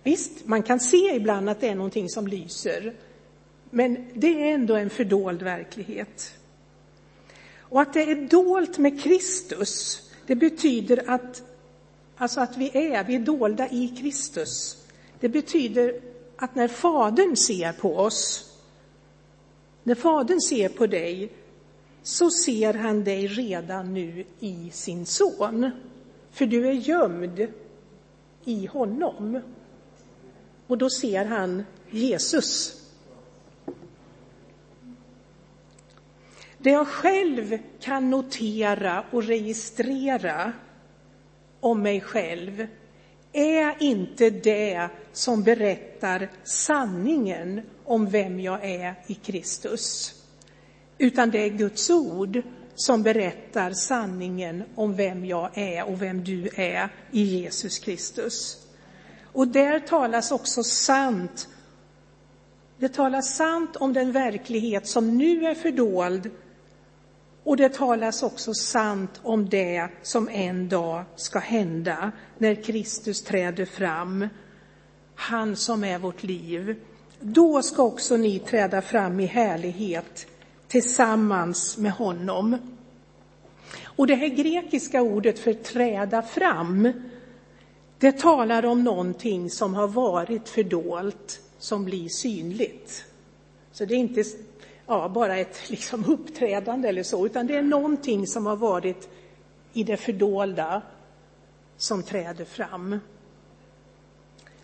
Visst, 0.03 0.45
man 0.45 0.63
kan 0.63 0.79
se 0.79 1.15
ibland 1.15 1.49
att 1.49 1.61
det 1.61 1.67
är 1.67 1.75
någonting 1.75 2.09
som 2.09 2.27
lyser, 2.27 2.93
men 3.69 4.07
det 4.13 4.27
är 4.27 4.53
ändå 4.53 4.75
en 4.75 4.89
fördold 4.89 5.41
verklighet. 5.41 6.37
Och 7.59 7.81
att 7.81 7.93
det 7.93 8.01
är 8.01 8.15
dolt 8.15 8.77
med 8.77 9.03
Kristus, 9.03 10.01
det 10.27 10.35
betyder 10.35 11.09
att, 11.09 11.43
alltså 12.17 12.41
att 12.41 12.57
vi 12.57 12.93
är, 12.93 13.03
vi 13.03 13.15
är 13.15 13.19
dolda 13.19 13.69
i 13.69 13.87
Kristus. 13.87 14.77
Det 15.19 15.29
betyder 15.29 16.01
att 16.37 16.55
när 16.55 16.67
Fadern 16.67 17.35
ser 17.35 17.73
på 17.73 17.97
oss, 17.97 18.51
när 19.83 19.95
Fadern 19.95 20.41
ser 20.41 20.69
på 20.69 20.87
dig, 20.87 21.31
så 22.03 22.29
ser 22.29 22.73
han 22.73 23.03
dig 23.03 23.27
redan 23.27 23.93
nu 23.93 24.25
i 24.39 24.69
sin 24.71 25.05
son. 25.05 25.71
För 26.31 26.45
du 26.45 26.67
är 26.67 26.73
gömd 26.73 27.47
i 28.45 28.65
honom. 28.65 29.41
Och 30.67 30.77
då 30.77 30.89
ser 30.89 31.25
han 31.25 31.63
Jesus. 31.89 32.81
Det 36.57 36.69
jag 36.69 36.87
själv 36.87 37.57
kan 37.79 38.09
notera 38.09 39.03
och 39.11 39.23
registrera 39.23 40.53
om 41.59 41.81
mig 41.81 42.01
själv 42.01 42.67
är 43.37 43.75
inte 43.79 44.29
det 44.29 44.89
som 45.13 45.43
berättar 45.43 46.31
sanningen 46.43 47.61
om 47.85 48.09
vem 48.09 48.39
jag 48.39 48.65
är 48.65 48.95
i 49.07 49.13
Kristus, 49.13 50.13
utan 50.97 51.31
det 51.31 51.39
är 51.39 51.49
Guds 51.49 51.89
ord 51.89 52.41
som 52.75 53.03
berättar 53.03 53.71
sanningen 53.71 54.63
om 54.75 54.95
vem 54.95 55.25
jag 55.25 55.57
är 55.57 55.87
och 55.89 56.01
vem 56.01 56.23
du 56.23 56.49
är 56.55 56.89
i 57.11 57.23
Jesus 57.23 57.79
Kristus. 57.79 58.57
Och 59.23 59.47
där 59.47 59.79
talas 59.79 60.31
också 60.31 60.63
sant. 60.63 61.47
Det 62.77 62.89
talas 62.89 63.35
sant 63.35 63.75
om 63.75 63.93
den 63.93 64.11
verklighet 64.11 64.87
som 64.87 65.17
nu 65.17 65.45
är 65.45 65.55
fördold 65.55 66.31
och 67.45 67.57
det 67.57 67.73
talas 67.73 68.23
också 68.23 68.53
sant 68.53 69.19
om 69.23 69.49
det 69.49 69.87
som 70.01 70.29
en 70.29 70.69
dag 70.69 71.03
ska 71.15 71.39
hända 71.39 72.11
när 72.37 72.63
Kristus 72.63 73.23
träder 73.23 73.65
fram, 73.65 74.27
han 75.15 75.55
som 75.55 75.83
är 75.83 75.99
vårt 75.99 76.23
liv. 76.23 76.75
Då 77.19 77.61
ska 77.61 77.83
också 77.83 78.17
ni 78.17 78.39
träda 78.39 78.81
fram 78.81 79.19
i 79.19 79.25
härlighet 79.25 80.27
tillsammans 80.67 81.77
med 81.77 81.91
honom. 81.91 82.57
Och 83.83 84.07
det 84.07 84.15
här 84.15 84.27
grekiska 84.27 85.01
ordet 85.01 85.39
för 85.39 85.53
träda 85.53 86.21
fram, 86.21 86.91
det 87.99 88.19
talar 88.19 88.65
om 88.65 88.83
någonting 88.83 89.49
som 89.49 89.73
har 89.73 89.87
varit 89.87 90.49
fördolt, 90.49 91.41
som 91.59 91.85
blir 91.85 92.09
synligt. 92.09 93.05
Så 93.71 93.85
det 93.85 93.93
är 93.93 93.97
inte 93.97 94.23
ja, 94.87 95.09
bara 95.09 95.37
ett 95.37 95.69
liksom 95.69 96.05
uppträdande 96.05 96.89
eller 96.89 97.03
så, 97.03 97.25
utan 97.25 97.47
det 97.47 97.55
är 97.55 97.61
någonting 97.61 98.27
som 98.27 98.45
har 98.45 98.55
varit 98.55 99.09
i 99.73 99.83
det 99.83 99.97
fördolda 99.97 100.81
som 101.77 102.03
träder 102.03 102.45
fram. 102.45 102.99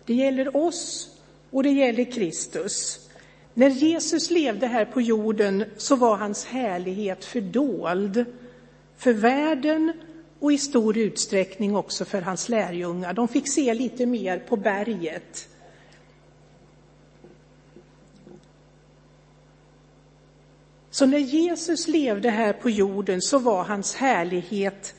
Det 0.06 0.14
gäller 0.14 0.56
oss 0.56 1.10
och 1.50 1.62
det 1.62 1.70
gäller 1.70 2.12
Kristus. 2.12 3.08
När 3.54 3.70
Jesus 3.70 4.30
levde 4.30 4.66
här 4.66 4.84
på 4.84 5.00
jorden 5.00 5.64
så 5.76 5.96
var 5.96 6.16
hans 6.16 6.44
härlighet 6.44 7.24
fördold 7.24 8.24
för 8.96 9.12
världen 9.12 9.92
och 10.40 10.52
i 10.52 10.58
stor 10.58 10.98
utsträckning 10.98 11.76
också 11.76 12.04
för 12.04 12.20
hans 12.20 12.48
lärjungar. 12.48 13.12
De 13.12 13.28
fick 13.28 13.48
se 13.48 13.74
lite 13.74 14.06
mer 14.06 14.38
på 14.38 14.56
berget. 14.56 15.48
Så 20.94 21.06
när 21.06 21.18
Jesus 21.18 21.88
levde 21.88 22.30
här 22.30 22.52
på 22.52 22.70
jorden 22.70 23.22
så 23.22 23.38
var 23.38 23.64
hans 23.64 23.94
härlighet 23.94 24.94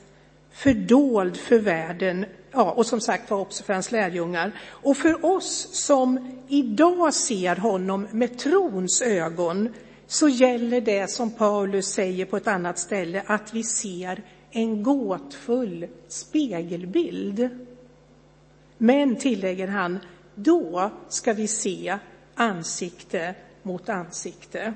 fördold 0.50 1.36
för 1.36 1.58
världen, 1.58 2.26
ja, 2.52 2.72
och 2.72 2.86
som 2.86 3.00
sagt 3.00 3.30
var 3.30 3.38
också 3.38 3.64
för 3.64 3.72
hans 3.72 3.92
lärjungar. 3.92 4.52
Och 4.68 4.96
för 4.96 5.24
oss 5.24 5.68
som 5.72 6.42
idag 6.48 7.14
ser 7.14 7.56
honom 7.56 8.08
med 8.10 8.38
trons 8.38 9.02
ögon 9.02 9.68
så 10.06 10.28
gäller 10.28 10.80
det 10.80 11.10
som 11.10 11.30
Paulus 11.30 11.86
säger 11.86 12.24
på 12.24 12.36
ett 12.36 12.48
annat 12.48 12.78
ställe, 12.78 13.22
att 13.26 13.54
vi 13.54 13.62
ser 13.62 14.22
en 14.50 14.82
gåtfull 14.82 15.86
spegelbild. 16.08 17.48
Men, 18.78 19.16
tillägger 19.16 19.68
han, 19.68 19.98
då 20.34 20.90
ska 21.08 21.32
vi 21.32 21.48
se 21.48 21.98
ansikte 22.34 23.34
mot 23.62 23.88
ansikte. 23.88 24.74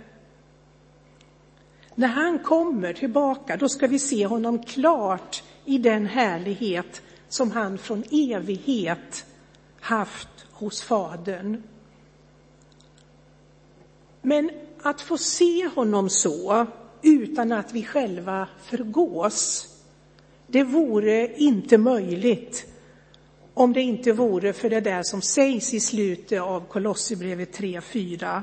När 1.98 2.08
han 2.08 2.38
kommer 2.38 2.92
tillbaka, 2.92 3.56
då 3.56 3.68
ska 3.68 3.86
vi 3.86 3.98
se 3.98 4.26
honom 4.26 4.62
klart 4.62 5.42
i 5.64 5.78
den 5.78 6.06
härlighet 6.06 7.02
som 7.28 7.50
han 7.50 7.78
från 7.78 8.04
evighet 8.10 9.26
haft 9.80 10.28
hos 10.52 10.82
Fadern. 10.82 11.62
Men 14.22 14.50
att 14.82 15.00
få 15.00 15.18
se 15.18 15.68
honom 15.74 16.10
så, 16.10 16.66
utan 17.02 17.52
att 17.52 17.72
vi 17.72 17.84
själva 17.84 18.48
förgås, 18.62 19.68
det 20.46 20.64
vore 20.64 21.36
inte 21.36 21.78
möjligt 21.78 22.66
om 23.54 23.72
det 23.72 23.82
inte 23.82 24.12
vore 24.12 24.52
för 24.52 24.70
det 24.70 24.80
där 24.80 25.02
som 25.02 25.22
sägs 25.22 25.74
i 25.74 25.80
slutet 25.80 26.40
av 26.40 26.60
Kolosserbrevet 26.68 27.58
3.4, 27.58 28.42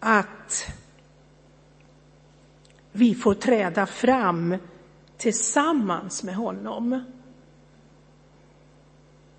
att 0.00 0.66
vi 2.96 3.14
får 3.14 3.34
träda 3.34 3.86
fram 3.86 4.56
tillsammans 5.16 6.22
med 6.22 6.34
honom. 6.34 7.04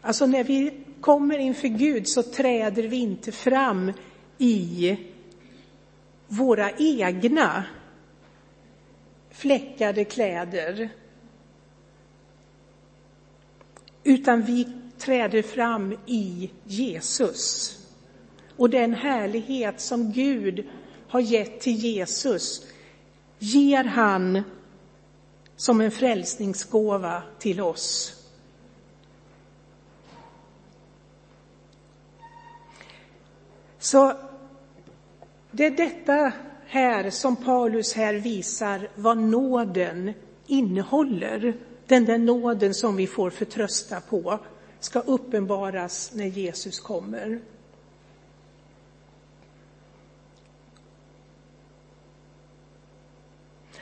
Alltså 0.02 0.26
när 0.26 0.44
vi 0.44 0.74
kommer 1.02 1.38
inför 1.38 1.68
Gud 1.68 2.08
så 2.08 2.24
träder 2.24 2.84
vi 2.84 2.98
inte 2.98 3.32
fram 3.32 3.92
i 4.38 4.98
våra 6.28 6.72
egna 6.72 7.64
fläckade 9.32 10.06
kläder. 10.06 10.90
Utan 14.04 14.42
vi 14.42 14.68
träder 14.98 15.42
fram 15.42 15.98
i 16.06 16.52
Jesus. 16.64 17.74
Och 18.56 18.70
den 18.70 18.94
härlighet 18.94 19.82
som 19.82 20.12
Gud 20.12 20.68
har 21.08 21.20
gett 21.20 21.60
till 21.60 21.76
Jesus 21.76 22.68
ger 23.40 23.84
han 23.84 24.44
som 25.56 25.82
en 25.82 25.92
frälsningsgåva 25.92 27.24
till 27.40 27.62
oss. 27.62 28.14
Så 33.80 34.14
det 35.52 35.66
är 35.66 35.72
detta 35.72 36.34
här 36.66 37.10
som 37.10 37.36
Paulus 37.36 37.94
här 37.94 38.14
visar 38.14 38.90
vad 38.96 39.18
nåden 39.18 40.14
innehåller. 40.48 41.58
Den 41.86 42.06
där 42.06 42.18
nåden 42.18 42.74
som 42.74 42.96
vi 42.96 43.08
får 43.08 43.30
förtrösta 43.30 44.02
på 44.02 44.40
ska 44.80 45.00
uppenbaras 45.00 46.12
när 46.14 46.26
Jesus 46.26 46.80
kommer. 46.80 47.42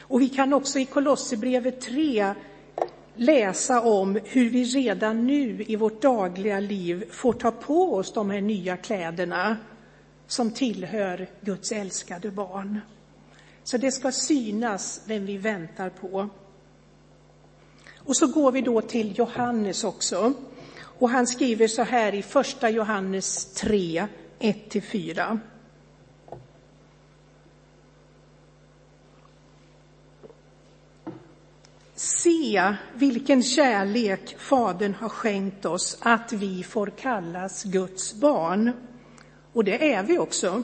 Och 0.07 0.21
vi 0.21 0.29
kan 0.29 0.53
också 0.53 0.79
i 0.79 0.85
Kolosserbrevet 0.85 1.81
3 1.81 2.33
läsa 3.15 3.81
om 3.81 4.19
hur 4.24 4.50
vi 4.50 4.63
redan 4.63 5.27
nu 5.27 5.63
i 5.67 5.75
vårt 5.75 6.01
dagliga 6.01 6.59
liv 6.59 7.05
får 7.12 7.33
ta 7.33 7.51
på 7.51 7.95
oss 7.95 8.13
de 8.13 8.29
här 8.29 8.41
nya 8.41 8.77
kläderna 8.77 9.57
som 10.27 10.51
tillhör 10.51 11.27
Guds 11.41 11.71
älskade 11.71 12.31
barn. 12.31 12.79
Så 13.63 13.77
det 13.77 13.91
ska 13.91 14.12
synas 14.12 15.01
vem 15.05 15.25
vi 15.25 15.38
väntar 15.38 15.89
på. 15.89 16.29
Och 17.97 18.17
så 18.17 18.27
går 18.27 18.51
vi 18.51 18.62
då 18.62 18.81
till 18.81 19.17
Johannes 19.17 19.83
också. 19.83 20.33
Och 20.81 21.09
han 21.09 21.27
skriver 21.27 21.67
så 21.67 21.83
här 21.83 22.15
i 22.15 22.21
första 22.21 22.69
Johannes 22.69 23.53
3, 23.53 24.07
1-4. 24.39 25.39
Se 31.95 32.75
vilken 32.93 33.43
kärlek 33.43 34.36
Fadern 34.39 34.93
har 34.93 35.10
skänkt 35.10 35.65
oss 35.65 35.97
att 36.01 36.34
vi 36.34 36.63
får 36.63 36.88
kallas 36.88 37.63
Guds 37.63 38.13
barn. 38.13 38.71
Och 39.53 39.63
det 39.63 39.93
är 39.93 40.03
vi 40.03 40.17
också. 40.17 40.63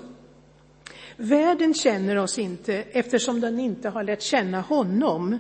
Världen 1.18 1.74
känner 1.74 2.16
oss 2.16 2.40
inte 2.40 2.74
eftersom 2.74 3.42
den 3.42 3.60
inte 3.60 3.90
har 3.90 4.04
lärt 4.04 4.22
känna 4.22 4.62
honom. 4.62 5.40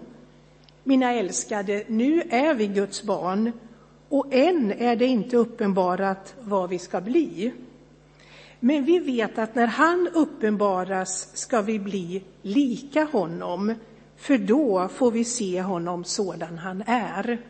Mina 0.84 1.13
älskade, 1.13 1.84
nu 1.88 2.21
är 2.21 2.54
vi 2.54 2.67
Guds 2.67 3.04
barn 3.04 3.51
och 4.10 4.34
än 4.34 4.71
är 4.71 4.95
det 4.95 5.06
inte 5.06 5.38
uppenbarat 5.38 6.36
vad 6.41 6.69
vi 6.69 6.80
ska 6.80 7.01
bli. 7.01 7.54
Men 8.60 8.86
vi 8.86 8.99
vet 8.99 9.38
att 9.38 9.56
när 9.56 9.67
han 9.67 10.10
uppenbaras 10.13 11.38
ska 11.38 11.62
vi 11.62 11.80
bli 11.80 12.23
lika 12.41 13.04
honom, 13.04 13.73
för 14.21 14.38
då 14.38 14.88
får 14.88 15.12
vi 15.12 15.23
se 15.23 15.62
honom 15.62 16.03
sådan 16.03 16.57
han 16.57 16.84
är. 16.88 17.41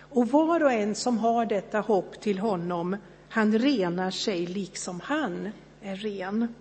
Och 0.00 0.28
var 0.28 0.62
och 0.62 0.72
en 0.72 0.94
som 0.94 1.18
har 1.18 1.46
detta 1.46 1.80
hopp 1.80 2.20
till 2.20 2.38
honom 2.38 2.96
han 3.28 3.58
renar 3.58 4.10
sig 4.10 4.46
liksom 4.46 5.00
han 5.00 5.50
är 5.82 5.96
ren. 5.96 6.54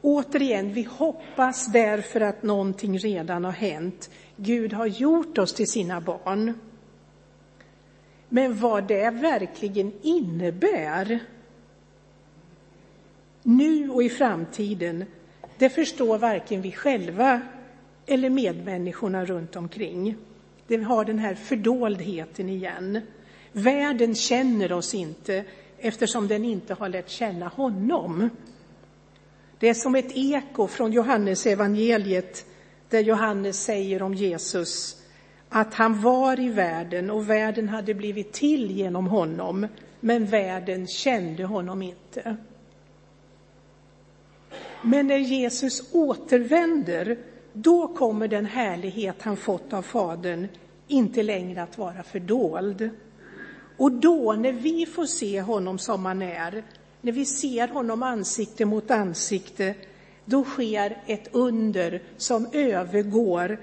Återigen, 0.00 0.72
vi 0.72 0.82
hoppas 0.82 1.66
därför 1.66 2.20
att 2.20 2.42
någonting 2.42 2.98
redan 2.98 3.44
har 3.44 3.52
hänt. 3.52 4.10
Gud 4.36 4.72
har 4.72 4.86
gjort 4.86 5.38
oss 5.38 5.54
till 5.54 5.70
sina 5.70 6.00
barn. 6.00 6.54
Men 8.28 8.58
vad 8.58 8.88
det 8.88 9.10
verkligen 9.10 9.92
innebär 10.02 11.18
nu 13.42 13.90
och 13.90 14.02
i 14.02 14.08
framtiden, 14.08 15.04
det 15.58 15.70
förstår 15.70 16.18
varken 16.18 16.62
vi 16.62 16.72
själva 16.72 17.40
eller 18.06 18.30
medmänniskorna 18.30 19.24
runt 19.24 19.56
omkring. 19.56 20.16
Det 20.66 20.76
har 20.76 21.04
den 21.04 21.18
här 21.18 21.34
fördoldheten 21.34 22.48
igen. 22.48 23.00
Världen 23.52 24.14
känner 24.14 24.72
oss 24.72 24.94
inte 24.94 25.44
eftersom 25.78 26.28
den 26.28 26.44
inte 26.44 26.74
har 26.74 26.88
lärt 26.88 27.08
känna 27.08 27.48
honom. 27.48 28.30
Det 29.58 29.68
är 29.68 29.74
som 29.74 29.94
ett 29.94 30.12
eko 30.16 30.66
från 30.66 30.92
Johannes 30.92 31.46
evangeliet 31.46 32.46
där 32.88 33.00
Johannes 33.00 33.64
säger 33.64 34.02
om 34.02 34.14
Jesus 34.14 35.02
att 35.48 35.74
han 35.74 36.02
var 36.02 36.40
i 36.40 36.48
världen 36.48 37.10
och 37.10 37.30
världen 37.30 37.68
hade 37.68 37.94
blivit 37.94 38.32
till 38.32 38.70
genom 38.70 39.06
honom, 39.06 39.66
men 40.00 40.26
världen 40.26 40.86
kände 40.86 41.44
honom 41.44 41.82
inte. 41.82 42.36
Men 44.82 45.06
när 45.06 45.18
Jesus 45.18 45.94
återvänder, 45.94 47.18
då 47.56 47.88
kommer 47.88 48.28
den 48.28 48.46
härlighet 48.46 49.22
han 49.22 49.36
fått 49.36 49.72
av 49.72 49.82
Fadern 49.82 50.48
inte 50.88 51.22
längre 51.22 51.62
att 51.62 51.78
vara 51.78 52.02
fördold. 52.02 52.90
Och 53.76 53.92
då, 53.92 54.32
när 54.32 54.52
vi 54.52 54.86
får 54.86 55.06
se 55.06 55.40
honom 55.40 55.78
som 55.78 56.04
han 56.04 56.22
är, 56.22 56.64
när 57.00 57.12
vi 57.12 57.24
ser 57.24 57.68
honom 57.68 58.02
ansikte 58.02 58.64
mot 58.64 58.90
ansikte, 58.90 59.74
då 60.24 60.44
sker 60.44 61.02
ett 61.06 61.28
under 61.32 62.02
som 62.16 62.46
övergår 62.52 63.60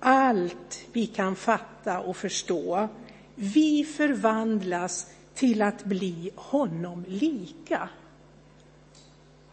allt 0.00 0.86
vi 0.92 1.06
kan 1.06 1.36
fatta 1.36 2.00
och 2.00 2.16
förstå. 2.16 2.88
Vi 3.34 3.84
förvandlas 3.84 5.06
till 5.34 5.62
att 5.62 5.84
bli 5.84 6.30
honom 6.34 7.04
lika. 7.08 7.88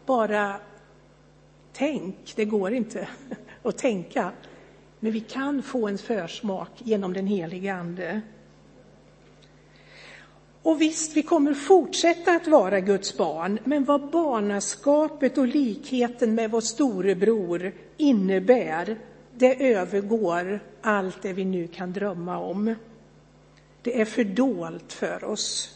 Bara 0.06 0.56
tänk, 1.74 2.34
det 2.36 2.46
går 2.46 2.74
inte 2.74 3.08
och 3.62 3.78
tänka, 3.78 4.32
men 5.00 5.12
vi 5.12 5.20
kan 5.20 5.64
få 5.64 5.88
en 5.88 5.98
försmak 5.98 6.72
genom 6.78 7.14
den 7.14 7.28
helige 7.28 7.74
Ande. 7.74 8.22
Och 10.62 10.82
visst, 10.82 11.18
vi 11.18 11.24
kommer 11.24 11.54
fortsätta 11.54 12.32
att 12.32 12.48
vara 12.48 12.80
Guds 12.80 13.18
barn, 13.18 13.60
men 13.64 13.86
vad 13.86 14.10
barnaskapet 14.10 15.38
och 15.38 15.48
likheten 15.48 16.36
med 16.36 16.52
vår 16.52 16.62
storebror 16.62 17.74
innebär, 17.98 18.98
det 19.36 19.74
övergår 19.74 20.60
allt 20.82 21.22
det 21.22 21.34
vi 21.34 21.46
nu 21.46 21.68
kan 21.68 21.94
drömma 21.94 22.40
om. 22.40 22.76
Det 23.82 24.02
är 24.02 24.06
fördolt 24.06 24.94
för 24.94 25.24
oss. 25.24 25.74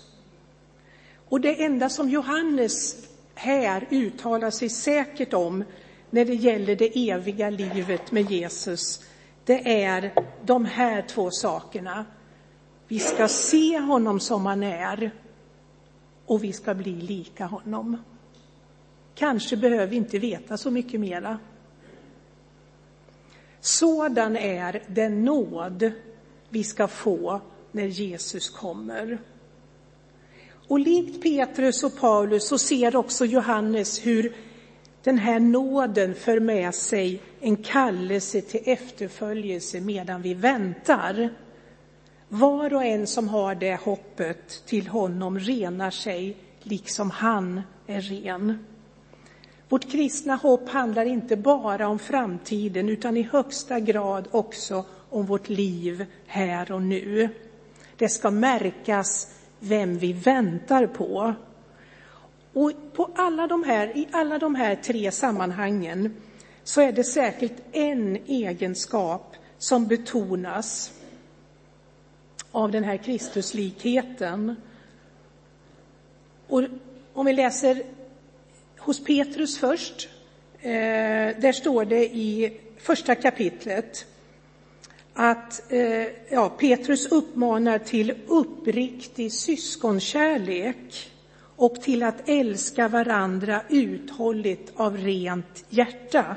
Och 1.30 1.42
det 1.42 1.64
enda 1.64 1.90
som 1.90 2.10
Johannes 2.10 3.08
här 3.36 3.88
uttalar 3.92 4.50
sig 4.52 4.70
säkert 4.70 5.34
om 5.34 5.64
när 6.12 6.26
det 6.26 6.34
gäller 6.36 6.76
det 6.76 7.10
eviga 7.10 7.50
livet 7.50 8.12
med 8.12 8.32
Jesus, 8.32 9.04
det 9.46 9.84
är 9.84 10.14
de 10.46 10.66
här 10.66 11.02
två 11.02 11.32
sakerna. 11.32 12.06
Vi 12.88 13.00
ska 13.00 13.28
se 13.28 13.80
honom 13.80 14.20
som 14.20 14.46
han 14.46 14.64
är 14.64 15.12
och 16.26 16.44
vi 16.44 16.54
ska 16.54 16.74
bli 16.74 16.92
lika 16.92 17.46
honom. 17.46 17.98
Kanske 19.16 19.58
behöver 19.58 19.88
vi 19.88 19.96
inte 19.96 20.20
veta 20.20 20.58
så 20.58 20.72
mycket 20.72 21.00
mera. 21.00 21.40
Sådan 23.60 24.38
är 24.38 24.84
den 24.88 25.26
nåd 25.26 25.92
vi 26.50 26.64
ska 26.64 26.88
få 26.88 27.42
när 27.72 27.86
Jesus 27.86 28.50
kommer. 28.50 29.18
Och 30.68 30.80
likt 30.80 31.24
Petrus 31.24 31.84
och 31.84 31.98
Paulus 32.00 32.48
så 32.48 32.58
ser 32.58 32.96
också 32.96 33.26
Johannes 33.26 34.06
hur 34.06 34.36
den 35.04 35.18
här 35.18 35.40
nåden 35.40 36.16
för 36.16 36.40
med 36.40 36.76
sig 36.76 37.22
en 37.40 37.56
kallelse 37.56 38.42
till 38.42 38.62
efterföljelse 38.66 39.82
medan 39.82 40.22
vi 40.22 40.34
väntar. 40.34 41.30
Var 42.30 42.74
och 42.74 42.84
en 42.84 43.08
som 43.08 43.28
har 43.28 43.56
det 43.56 43.76
hoppet 43.76 44.66
till 44.66 44.88
honom 44.88 45.40
renar 45.40 45.92
sig 45.92 46.38
liksom 46.60 47.12
han 47.12 47.62
är 47.88 48.02
ren. 48.02 48.66
Vårt 49.70 49.92
kristna 49.92 50.36
hopp 50.36 50.70
handlar 50.70 51.06
inte 51.06 51.38
bara 51.38 51.88
om 51.88 52.00
framtiden 52.00 52.90
utan 52.90 53.18
i 53.18 53.22
högsta 53.22 53.80
grad 53.80 54.28
också 54.32 54.86
om 55.10 55.26
vårt 55.26 55.50
liv 55.50 56.06
här 56.28 56.72
och 56.72 56.82
nu. 56.82 57.30
Det 57.98 58.10
ska 58.10 58.32
märkas 58.32 59.28
vem 59.60 59.98
vi 59.98 60.14
väntar 60.14 60.88
på. 60.88 61.34
Och 62.54 62.72
på 62.94 63.10
alla 63.16 63.48
de 63.48 63.64
här, 63.64 63.98
i 63.98 64.08
alla 64.12 64.40
de 64.40 64.56
här 64.56 64.76
tre 64.76 65.12
sammanhangen 65.12 66.16
så 66.64 66.82
är 66.82 66.92
det 66.92 67.04
särskilt 67.04 67.64
en 67.72 68.16
egenskap 68.26 69.36
som 69.58 69.88
betonas 69.88 70.94
av 72.52 72.72
den 72.72 72.84
här 72.84 72.98
Kristuslikheten. 72.98 74.56
Och 76.48 76.64
om 77.14 77.26
vi 77.26 77.34
läser 77.34 77.84
hos 78.78 79.04
Petrus 79.04 79.58
först, 79.58 80.10
eh, 80.60 80.70
där 81.42 81.52
står 81.52 81.86
det 81.86 82.06
i 82.06 82.60
första 82.78 83.16
kapitlet 83.16 84.06
att 85.14 85.72
eh, 85.72 86.08
ja, 86.30 86.50
Petrus 86.50 87.08
uppmanar 87.08 87.80
till 87.80 88.14
uppriktig 88.28 89.34
syskonkärlek 89.34 91.12
och 91.62 91.82
till 91.82 92.04
att 92.04 92.30
älska 92.30 92.88
varandra 92.88 93.62
uthålligt 93.70 94.74
av 94.76 94.98
rent 94.98 95.66
hjärta. 95.70 96.36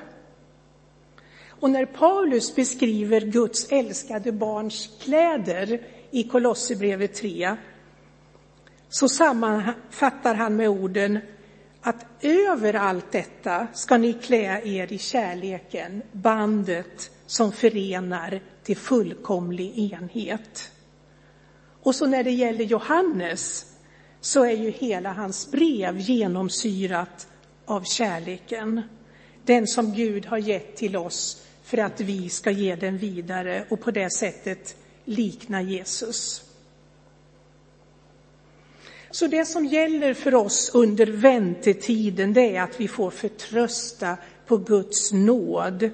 Och 1.49 1.71
när 1.71 1.87
Paulus 1.87 2.55
beskriver 2.55 3.21
Guds 3.21 3.73
älskade 3.73 4.33
barns 4.33 4.91
kläder 5.01 5.81
i 6.11 6.23
Kolosserbrevet 6.23 7.15
3 7.15 7.57
så 8.89 9.09
sammanfattar 9.09 10.35
han 10.35 10.57
med 10.57 10.69
orden 10.69 11.19
att 11.81 12.07
över 12.21 12.75
allt 12.75 13.13
detta 13.13 13.67
ska 13.73 13.99
ni 13.99 14.13
klä 14.13 14.63
er 14.65 14.93
i 14.93 14.99
kärleken, 14.99 16.03
bandet 16.13 17.11
som 17.27 17.53
förenar 17.53 18.41
till 18.63 18.77
fullkomlig 18.77 19.93
enhet. 19.93 20.73
Och 21.83 21.95
så 21.95 22.07
när 22.07 22.25
det 22.25 22.33
gäller 22.33 22.65
Johannes 22.65 23.74
så 24.25 24.45
är 24.45 24.57
ju 24.57 24.71
hela 24.71 25.13
hans 25.13 25.51
brev 25.51 25.99
genomsyrat 25.99 27.29
av 27.65 27.83
kärleken. 27.83 28.83
Den 29.45 29.67
som 29.67 29.95
Gud 29.95 30.27
har 30.27 30.39
gett 30.39 30.77
till 30.77 30.97
oss 30.97 31.47
för 31.63 31.79
att 31.79 32.01
vi 32.01 32.29
ska 32.29 32.51
ge 32.51 32.77
den 32.77 32.99
vidare 32.99 33.67
och 33.71 33.81
på 33.81 33.91
det 33.91 34.11
sättet 34.13 34.77
likna 35.05 35.63
Jesus. 35.63 36.45
Så 39.11 39.27
det 39.27 39.45
som 39.45 39.67
gäller 39.67 40.15
för 40.15 40.35
oss 40.35 40.71
under 40.75 41.07
väntetiden 41.07 42.33
det 42.33 42.57
är 42.57 42.63
att 42.63 42.81
vi 42.81 42.89
får 42.89 43.11
förtrösta 43.11 44.17
på 44.47 44.57
Guds 44.57 45.13
nåd. 45.13 45.91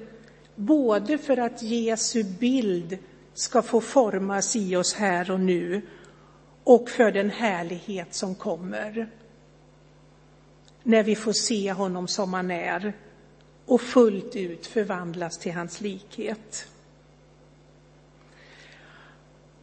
Både 0.55 1.17
för 1.17 1.37
att 1.37 1.63
Jesu 1.63 2.23
bild 2.23 2.97
ska 3.33 3.61
få 3.61 3.81
formas 3.81 4.55
i 4.55 4.75
oss 4.75 4.93
här 4.93 5.31
och 5.31 5.39
nu 5.39 5.81
och 6.63 6.89
för 6.89 7.11
den 7.11 7.29
härlighet 7.29 8.13
som 8.13 8.35
kommer. 8.35 9.09
När 10.83 11.03
vi 11.03 11.15
får 11.15 11.33
se 11.33 11.71
honom 11.71 12.07
som 12.07 12.33
han 12.33 12.51
är 12.51 12.93
och 13.65 13.81
fullt 13.81 14.35
ut 14.35 14.67
förvandlas 14.67 15.37
till 15.37 15.53
hans 15.53 15.81
likhet. 15.81 16.67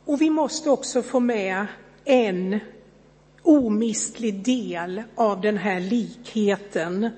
Och 0.05 0.21
vi 0.21 0.31
måste 0.31 0.71
också 0.71 1.03
få 1.03 1.21
med 1.21 1.67
en 2.05 2.61
omistlig 3.43 4.45
del 4.45 5.03
av 5.15 5.41
den 5.41 5.57
här 5.57 5.81
likheten 5.81 7.11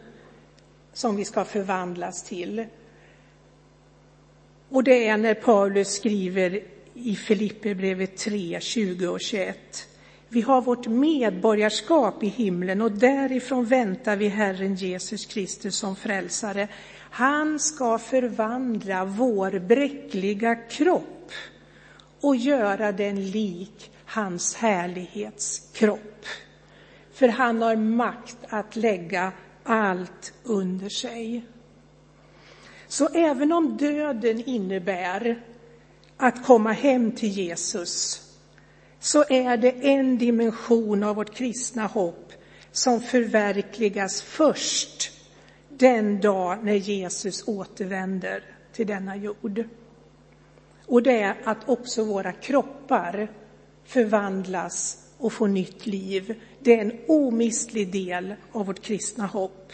som 0.92 1.16
vi 1.16 1.24
ska 1.24 1.44
förvandlas 1.44 2.22
till. 2.22 2.66
Och 4.68 4.84
det 4.84 5.08
är 5.08 5.16
när 5.16 5.34
Paulus 5.34 5.88
skriver 5.88 6.62
i 7.02 7.16
Filipperbrevet 7.16 8.16
3, 8.16 8.58
20 8.60 9.06
och 9.06 9.20
21. 9.20 9.88
Vi 10.28 10.40
har 10.40 10.62
vårt 10.62 10.86
medborgarskap 10.86 12.22
i 12.22 12.26
himlen 12.26 12.82
och 12.82 12.92
därifrån 12.92 13.64
väntar 13.64 14.16
vi 14.16 14.28
Herren 14.28 14.74
Jesus 14.74 15.26
Kristus 15.26 15.76
som 15.76 15.96
frälsare. 15.96 16.68
Han 17.10 17.58
ska 17.58 17.98
förvandla 17.98 19.04
vår 19.04 19.58
bräckliga 19.58 20.54
kropp 20.54 21.32
och 22.20 22.36
göra 22.36 22.92
den 22.92 23.30
lik 23.30 23.90
hans 24.04 24.54
härlighetskropp. 24.54 26.26
För 27.12 27.28
han 27.28 27.62
har 27.62 27.76
makt 27.76 28.38
att 28.48 28.76
lägga 28.76 29.32
allt 29.64 30.32
under 30.42 30.88
sig. 30.88 31.44
Så 32.88 33.08
även 33.08 33.52
om 33.52 33.76
döden 33.76 34.48
innebär 34.48 35.42
att 36.20 36.44
komma 36.44 36.72
hem 36.72 37.12
till 37.12 37.28
Jesus 37.28 38.22
så 38.98 39.24
är 39.28 39.56
det 39.56 39.70
en 39.70 40.18
dimension 40.18 41.02
av 41.02 41.16
vårt 41.16 41.35
kristna 41.35 41.87
hopp 41.87 42.33
som 42.72 43.00
förverkligas 43.00 44.22
först 44.22 45.11
den 45.68 46.20
dag 46.20 46.64
när 46.64 46.74
Jesus 46.74 47.48
återvänder 47.48 48.44
till 48.72 48.87
denna 48.87 49.16
jord. 49.16 49.64
Och 50.87 51.02
det 51.02 51.20
är 51.20 51.37
att 51.44 51.68
också 51.68 52.04
våra 52.04 52.33
kroppar 52.33 53.28
förvandlas 53.85 55.06
och 55.18 55.33
får 55.33 55.48
nytt 55.48 55.87
liv. 55.87 56.40
Det 56.61 56.74
är 56.74 56.80
en 56.80 56.98
omistlig 57.09 57.92
del 57.92 58.35
av 58.52 58.66
vårt 58.66 58.80
kristna 58.80 59.26
hopp. 59.26 59.72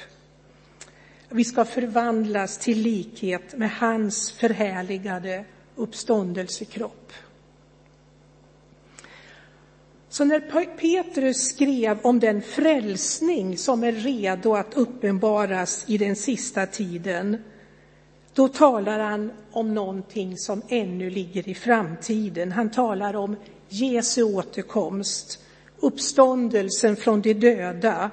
Vi 1.28 1.44
ska 1.44 1.64
förvandlas 1.64 2.58
till 2.58 2.78
likhet 2.82 3.58
med 3.58 3.70
hans 3.70 4.32
förhärligade 4.32 5.44
uppståndelsekropp. 5.76 7.12
Så 10.08 10.24
när 10.24 10.40
Petrus 10.76 11.48
skrev 11.48 11.98
om 12.02 12.20
den 12.20 12.42
frälsning 12.42 13.58
som 13.58 13.84
är 13.84 13.92
redo 13.92 14.54
att 14.54 14.74
uppenbaras 14.74 15.84
i 15.88 15.98
den 15.98 16.16
sista 16.16 16.66
tiden, 16.66 17.36
då 18.34 18.48
talar 18.48 18.98
han 18.98 19.32
om 19.50 19.74
någonting 19.74 20.36
som 20.36 20.62
ännu 20.68 21.10
ligger 21.10 21.48
i 21.48 21.54
framtiden. 21.54 22.52
Han 22.52 22.70
talar 22.70 23.16
om 23.16 23.36
Jesu 23.68 24.22
återkomst, 24.22 25.44
uppståndelsen 25.80 26.96
från 26.96 27.20
de 27.20 27.34
döda, 27.34 28.10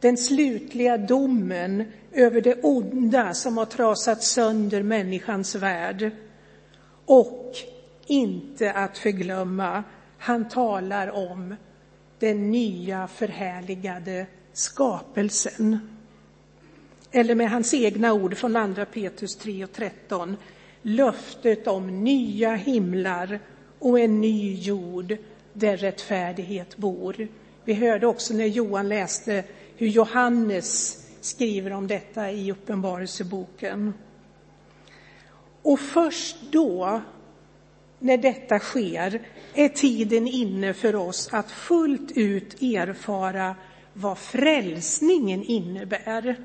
den 0.00 0.16
slutliga 0.16 0.98
domen 0.98 1.84
över 2.12 2.40
det 2.40 2.62
onda 2.62 3.34
som 3.34 3.58
har 3.58 3.66
trasat 3.66 4.22
sönder 4.22 4.82
människans 4.82 5.54
värld. 5.54 6.10
Och 7.06 7.56
inte 8.06 8.72
att 8.72 8.98
förglömma, 8.98 9.84
han 10.18 10.48
talar 10.48 11.10
om 11.10 11.54
den 12.18 12.50
nya 12.50 13.08
förhärligade 13.08 14.26
skapelsen. 14.52 15.78
Eller 17.10 17.34
med 17.34 17.50
hans 17.50 17.74
egna 17.74 18.12
ord 18.12 18.36
från 18.36 18.56
andra 18.56 18.84
Petrus 18.86 19.36
3 19.36 19.64
och 19.64 19.72
13, 19.72 20.36
löftet 20.82 21.66
om 21.66 22.04
nya 22.04 22.54
himlar 22.54 23.40
och 23.78 24.00
en 24.00 24.20
ny 24.20 24.54
jord 24.54 25.16
där 25.52 25.76
rättfärdighet 25.76 26.76
bor. 26.76 27.28
Vi 27.64 27.74
hörde 27.74 28.06
också 28.06 28.34
när 28.34 28.46
Johan 28.46 28.88
läste 28.88 29.44
hur 29.76 29.86
Johannes 29.88 30.98
skriver 31.20 31.72
om 31.72 31.86
detta 31.86 32.30
i 32.30 32.52
Uppenbarelseboken. 32.52 33.92
Och 35.64 35.80
först 35.80 36.36
då, 36.50 37.00
när 37.98 38.18
detta 38.18 38.58
sker, 38.58 39.22
är 39.54 39.68
tiden 39.68 40.26
inne 40.26 40.74
för 40.74 40.96
oss 40.96 41.28
att 41.32 41.50
fullt 41.50 42.12
ut 42.12 42.62
erfara 42.62 43.56
vad 43.92 44.18
frälsningen 44.18 45.42
innebär. 45.42 46.36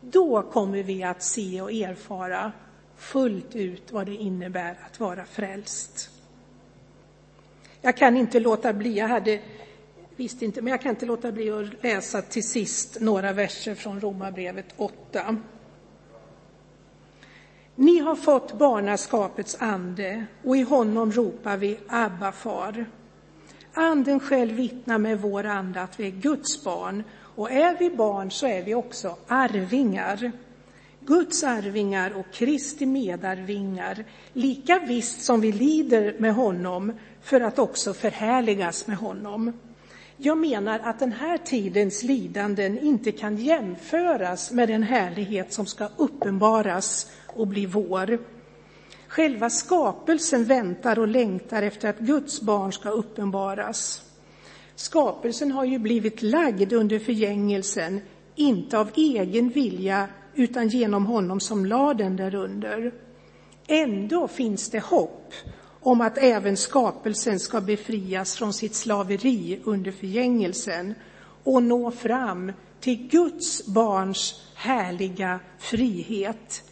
Då 0.00 0.42
kommer 0.42 0.82
vi 0.82 1.02
att 1.02 1.22
se 1.22 1.60
och 1.62 1.72
erfara 1.72 2.52
fullt 2.96 3.56
ut 3.56 3.92
vad 3.92 4.06
det 4.06 4.14
innebär 4.14 4.78
att 4.86 5.00
vara 5.00 5.24
frälst. 5.24 6.10
Jag 7.80 7.96
kan 7.96 8.16
inte 8.16 8.40
låta 8.40 8.72
bli, 8.72 8.98
jag 8.98 9.08
hade, 9.08 9.40
visst 10.16 10.42
inte, 10.42 10.62
men 10.62 10.70
jag 10.70 10.82
kan 10.82 10.90
inte 10.90 11.06
låta 11.06 11.32
bli 11.32 11.50
att 11.50 11.82
läsa 11.82 12.22
till 12.22 12.48
sist 12.48 13.00
några 13.00 13.32
verser 13.32 13.74
från 13.74 14.00
Romarbrevet 14.00 14.66
8. 14.76 15.36
Ni 17.80 17.98
har 17.98 18.14
fått 18.14 18.58
barnaskapets 18.58 19.56
ande 19.60 20.26
och 20.44 20.56
i 20.56 20.62
honom 20.62 21.12
ropar 21.12 21.56
vi 21.56 21.78
Abba, 21.88 22.32
far. 22.32 22.86
Anden 23.72 24.20
själv 24.20 24.54
vittnar 24.54 24.98
med 24.98 25.20
vår 25.20 25.44
ande 25.44 25.82
att 25.82 26.00
vi 26.00 26.06
är 26.06 26.10
Guds 26.10 26.64
barn. 26.64 27.04
Och 27.36 27.50
är 27.50 27.78
vi 27.78 27.90
barn 27.90 28.30
så 28.30 28.46
är 28.46 28.62
vi 28.62 28.74
också 28.74 29.16
arvingar. 29.26 30.32
Guds 31.00 31.44
arvingar 31.44 32.16
och 32.16 32.32
Kristi 32.32 32.86
medarvingar, 32.86 34.04
lika 34.32 34.78
visst 34.78 35.22
som 35.22 35.40
vi 35.40 35.52
lider 35.52 36.16
med 36.18 36.34
honom 36.34 36.92
för 37.22 37.40
att 37.40 37.58
också 37.58 37.94
förhärligas 37.94 38.86
med 38.86 38.96
honom. 38.96 39.52
Jag 40.22 40.38
menar 40.38 40.78
att 40.78 40.98
den 40.98 41.12
här 41.12 41.38
tidens 41.38 42.02
lidanden 42.02 42.78
inte 42.78 43.12
kan 43.12 43.36
jämföras 43.36 44.52
med 44.52 44.68
den 44.68 44.82
härlighet 44.82 45.52
som 45.52 45.66
ska 45.66 45.88
uppenbaras 45.96 47.10
och 47.26 47.46
bli 47.46 47.66
vår. 47.66 48.18
Själva 49.08 49.50
skapelsen 49.50 50.44
väntar 50.44 50.98
och 50.98 51.08
längtar 51.08 51.62
efter 51.62 51.88
att 51.88 51.98
Guds 51.98 52.40
barn 52.40 52.72
ska 52.72 52.90
uppenbaras. 52.90 54.02
Skapelsen 54.74 55.52
har 55.52 55.64
ju 55.64 55.78
blivit 55.78 56.22
lagd 56.22 56.72
under 56.72 56.98
förgängelsen, 56.98 58.00
inte 58.34 58.78
av 58.78 58.90
egen 58.96 59.48
vilja 59.48 60.08
utan 60.34 60.68
genom 60.68 61.06
honom 61.06 61.40
som 61.40 61.66
lade 61.66 62.04
den 62.04 62.16
därunder. 62.16 62.92
Ändå 63.66 64.28
finns 64.28 64.70
det 64.70 64.84
hopp 64.84 65.32
om 65.82 66.00
att 66.00 66.18
även 66.18 66.56
skapelsen 66.56 67.40
ska 67.40 67.60
befrias 67.60 68.36
från 68.36 68.52
sitt 68.52 68.74
slaveri 68.74 69.60
under 69.64 69.92
förgängelsen 69.92 70.94
och 71.44 71.62
nå 71.62 71.90
fram 71.90 72.52
till 72.80 73.08
Guds 73.08 73.66
barns 73.66 74.34
härliga 74.54 75.40
frihet. 75.58 76.62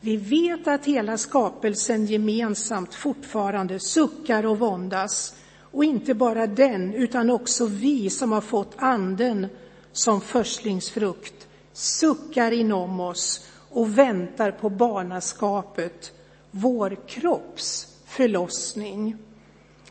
Vi 0.00 0.16
vet 0.16 0.68
att 0.68 0.86
hela 0.86 1.18
skapelsen 1.18 2.06
gemensamt 2.06 2.94
fortfarande 2.94 3.80
suckar 3.80 4.46
och 4.46 4.58
våndas 4.58 5.34
och 5.60 5.84
inte 5.84 6.14
bara 6.14 6.46
den 6.46 6.94
utan 6.94 7.30
också 7.30 7.66
vi 7.66 8.10
som 8.10 8.32
har 8.32 8.40
fått 8.40 8.72
anden 8.76 9.46
som 9.92 10.20
förstlingsfrukt 10.20 11.48
suckar 11.72 12.52
inom 12.52 13.00
oss 13.00 13.46
och 13.70 13.98
väntar 13.98 14.50
på 14.50 14.70
barnaskapet, 14.70 16.12
vår 16.50 16.96
kropps 17.08 17.89
förlossning. 18.10 19.16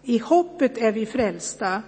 I 0.04 0.18
hoppet 0.18 0.78
är 0.78 0.92
vi 0.92 1.06
frälsta, 1.06 1.82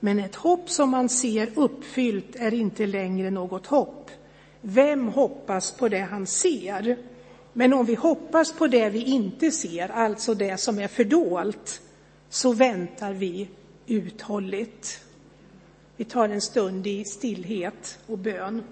men 0.00 0.18
ett 0.18 0.34
hopp 0.34 0.70
som 0.70 0.90
man 0.90 1.08
ser 1.08 1.50
uppfyllt 1.54 2.36
är 2.36 2.54
inte 2.54 2.86
längre 2.86 3.30
något 3.30 3.66
hopp. 3.66 4.10
Vem 4.60 5.08
hoppas 5.08 5.72
på 5.72 5.88
det 5.88 5.98
han 5.98 6.26
ser? 6.26 6.96
Men 7.52 7.72
om 7.72 7.86
vi 7.86 7.94
hoppas 7.94 8.52
på 8.52 8.66
det 8.66 8.88
vi 8.88 9.04
inte 9.04 9.50
ser, 9.50 9.88
alltså 9.88 10.34
det 10.34 10.56
som 10.56 10.78
är 10.78 10.88
fördolt, 10.88 11.80
så 12.28 12.52
väntar 12.52 13.12
vi 13.12 13.48
uthålligt. 13.86 15.04
Vi 15.96 16.04
tar 16.04 16.28
en 16.28 16.40
stund 16.40 16.86
i 16.86 17.04
stillhet 17.04 17.98
och 18.06 18.18
bön. 18.18 18.62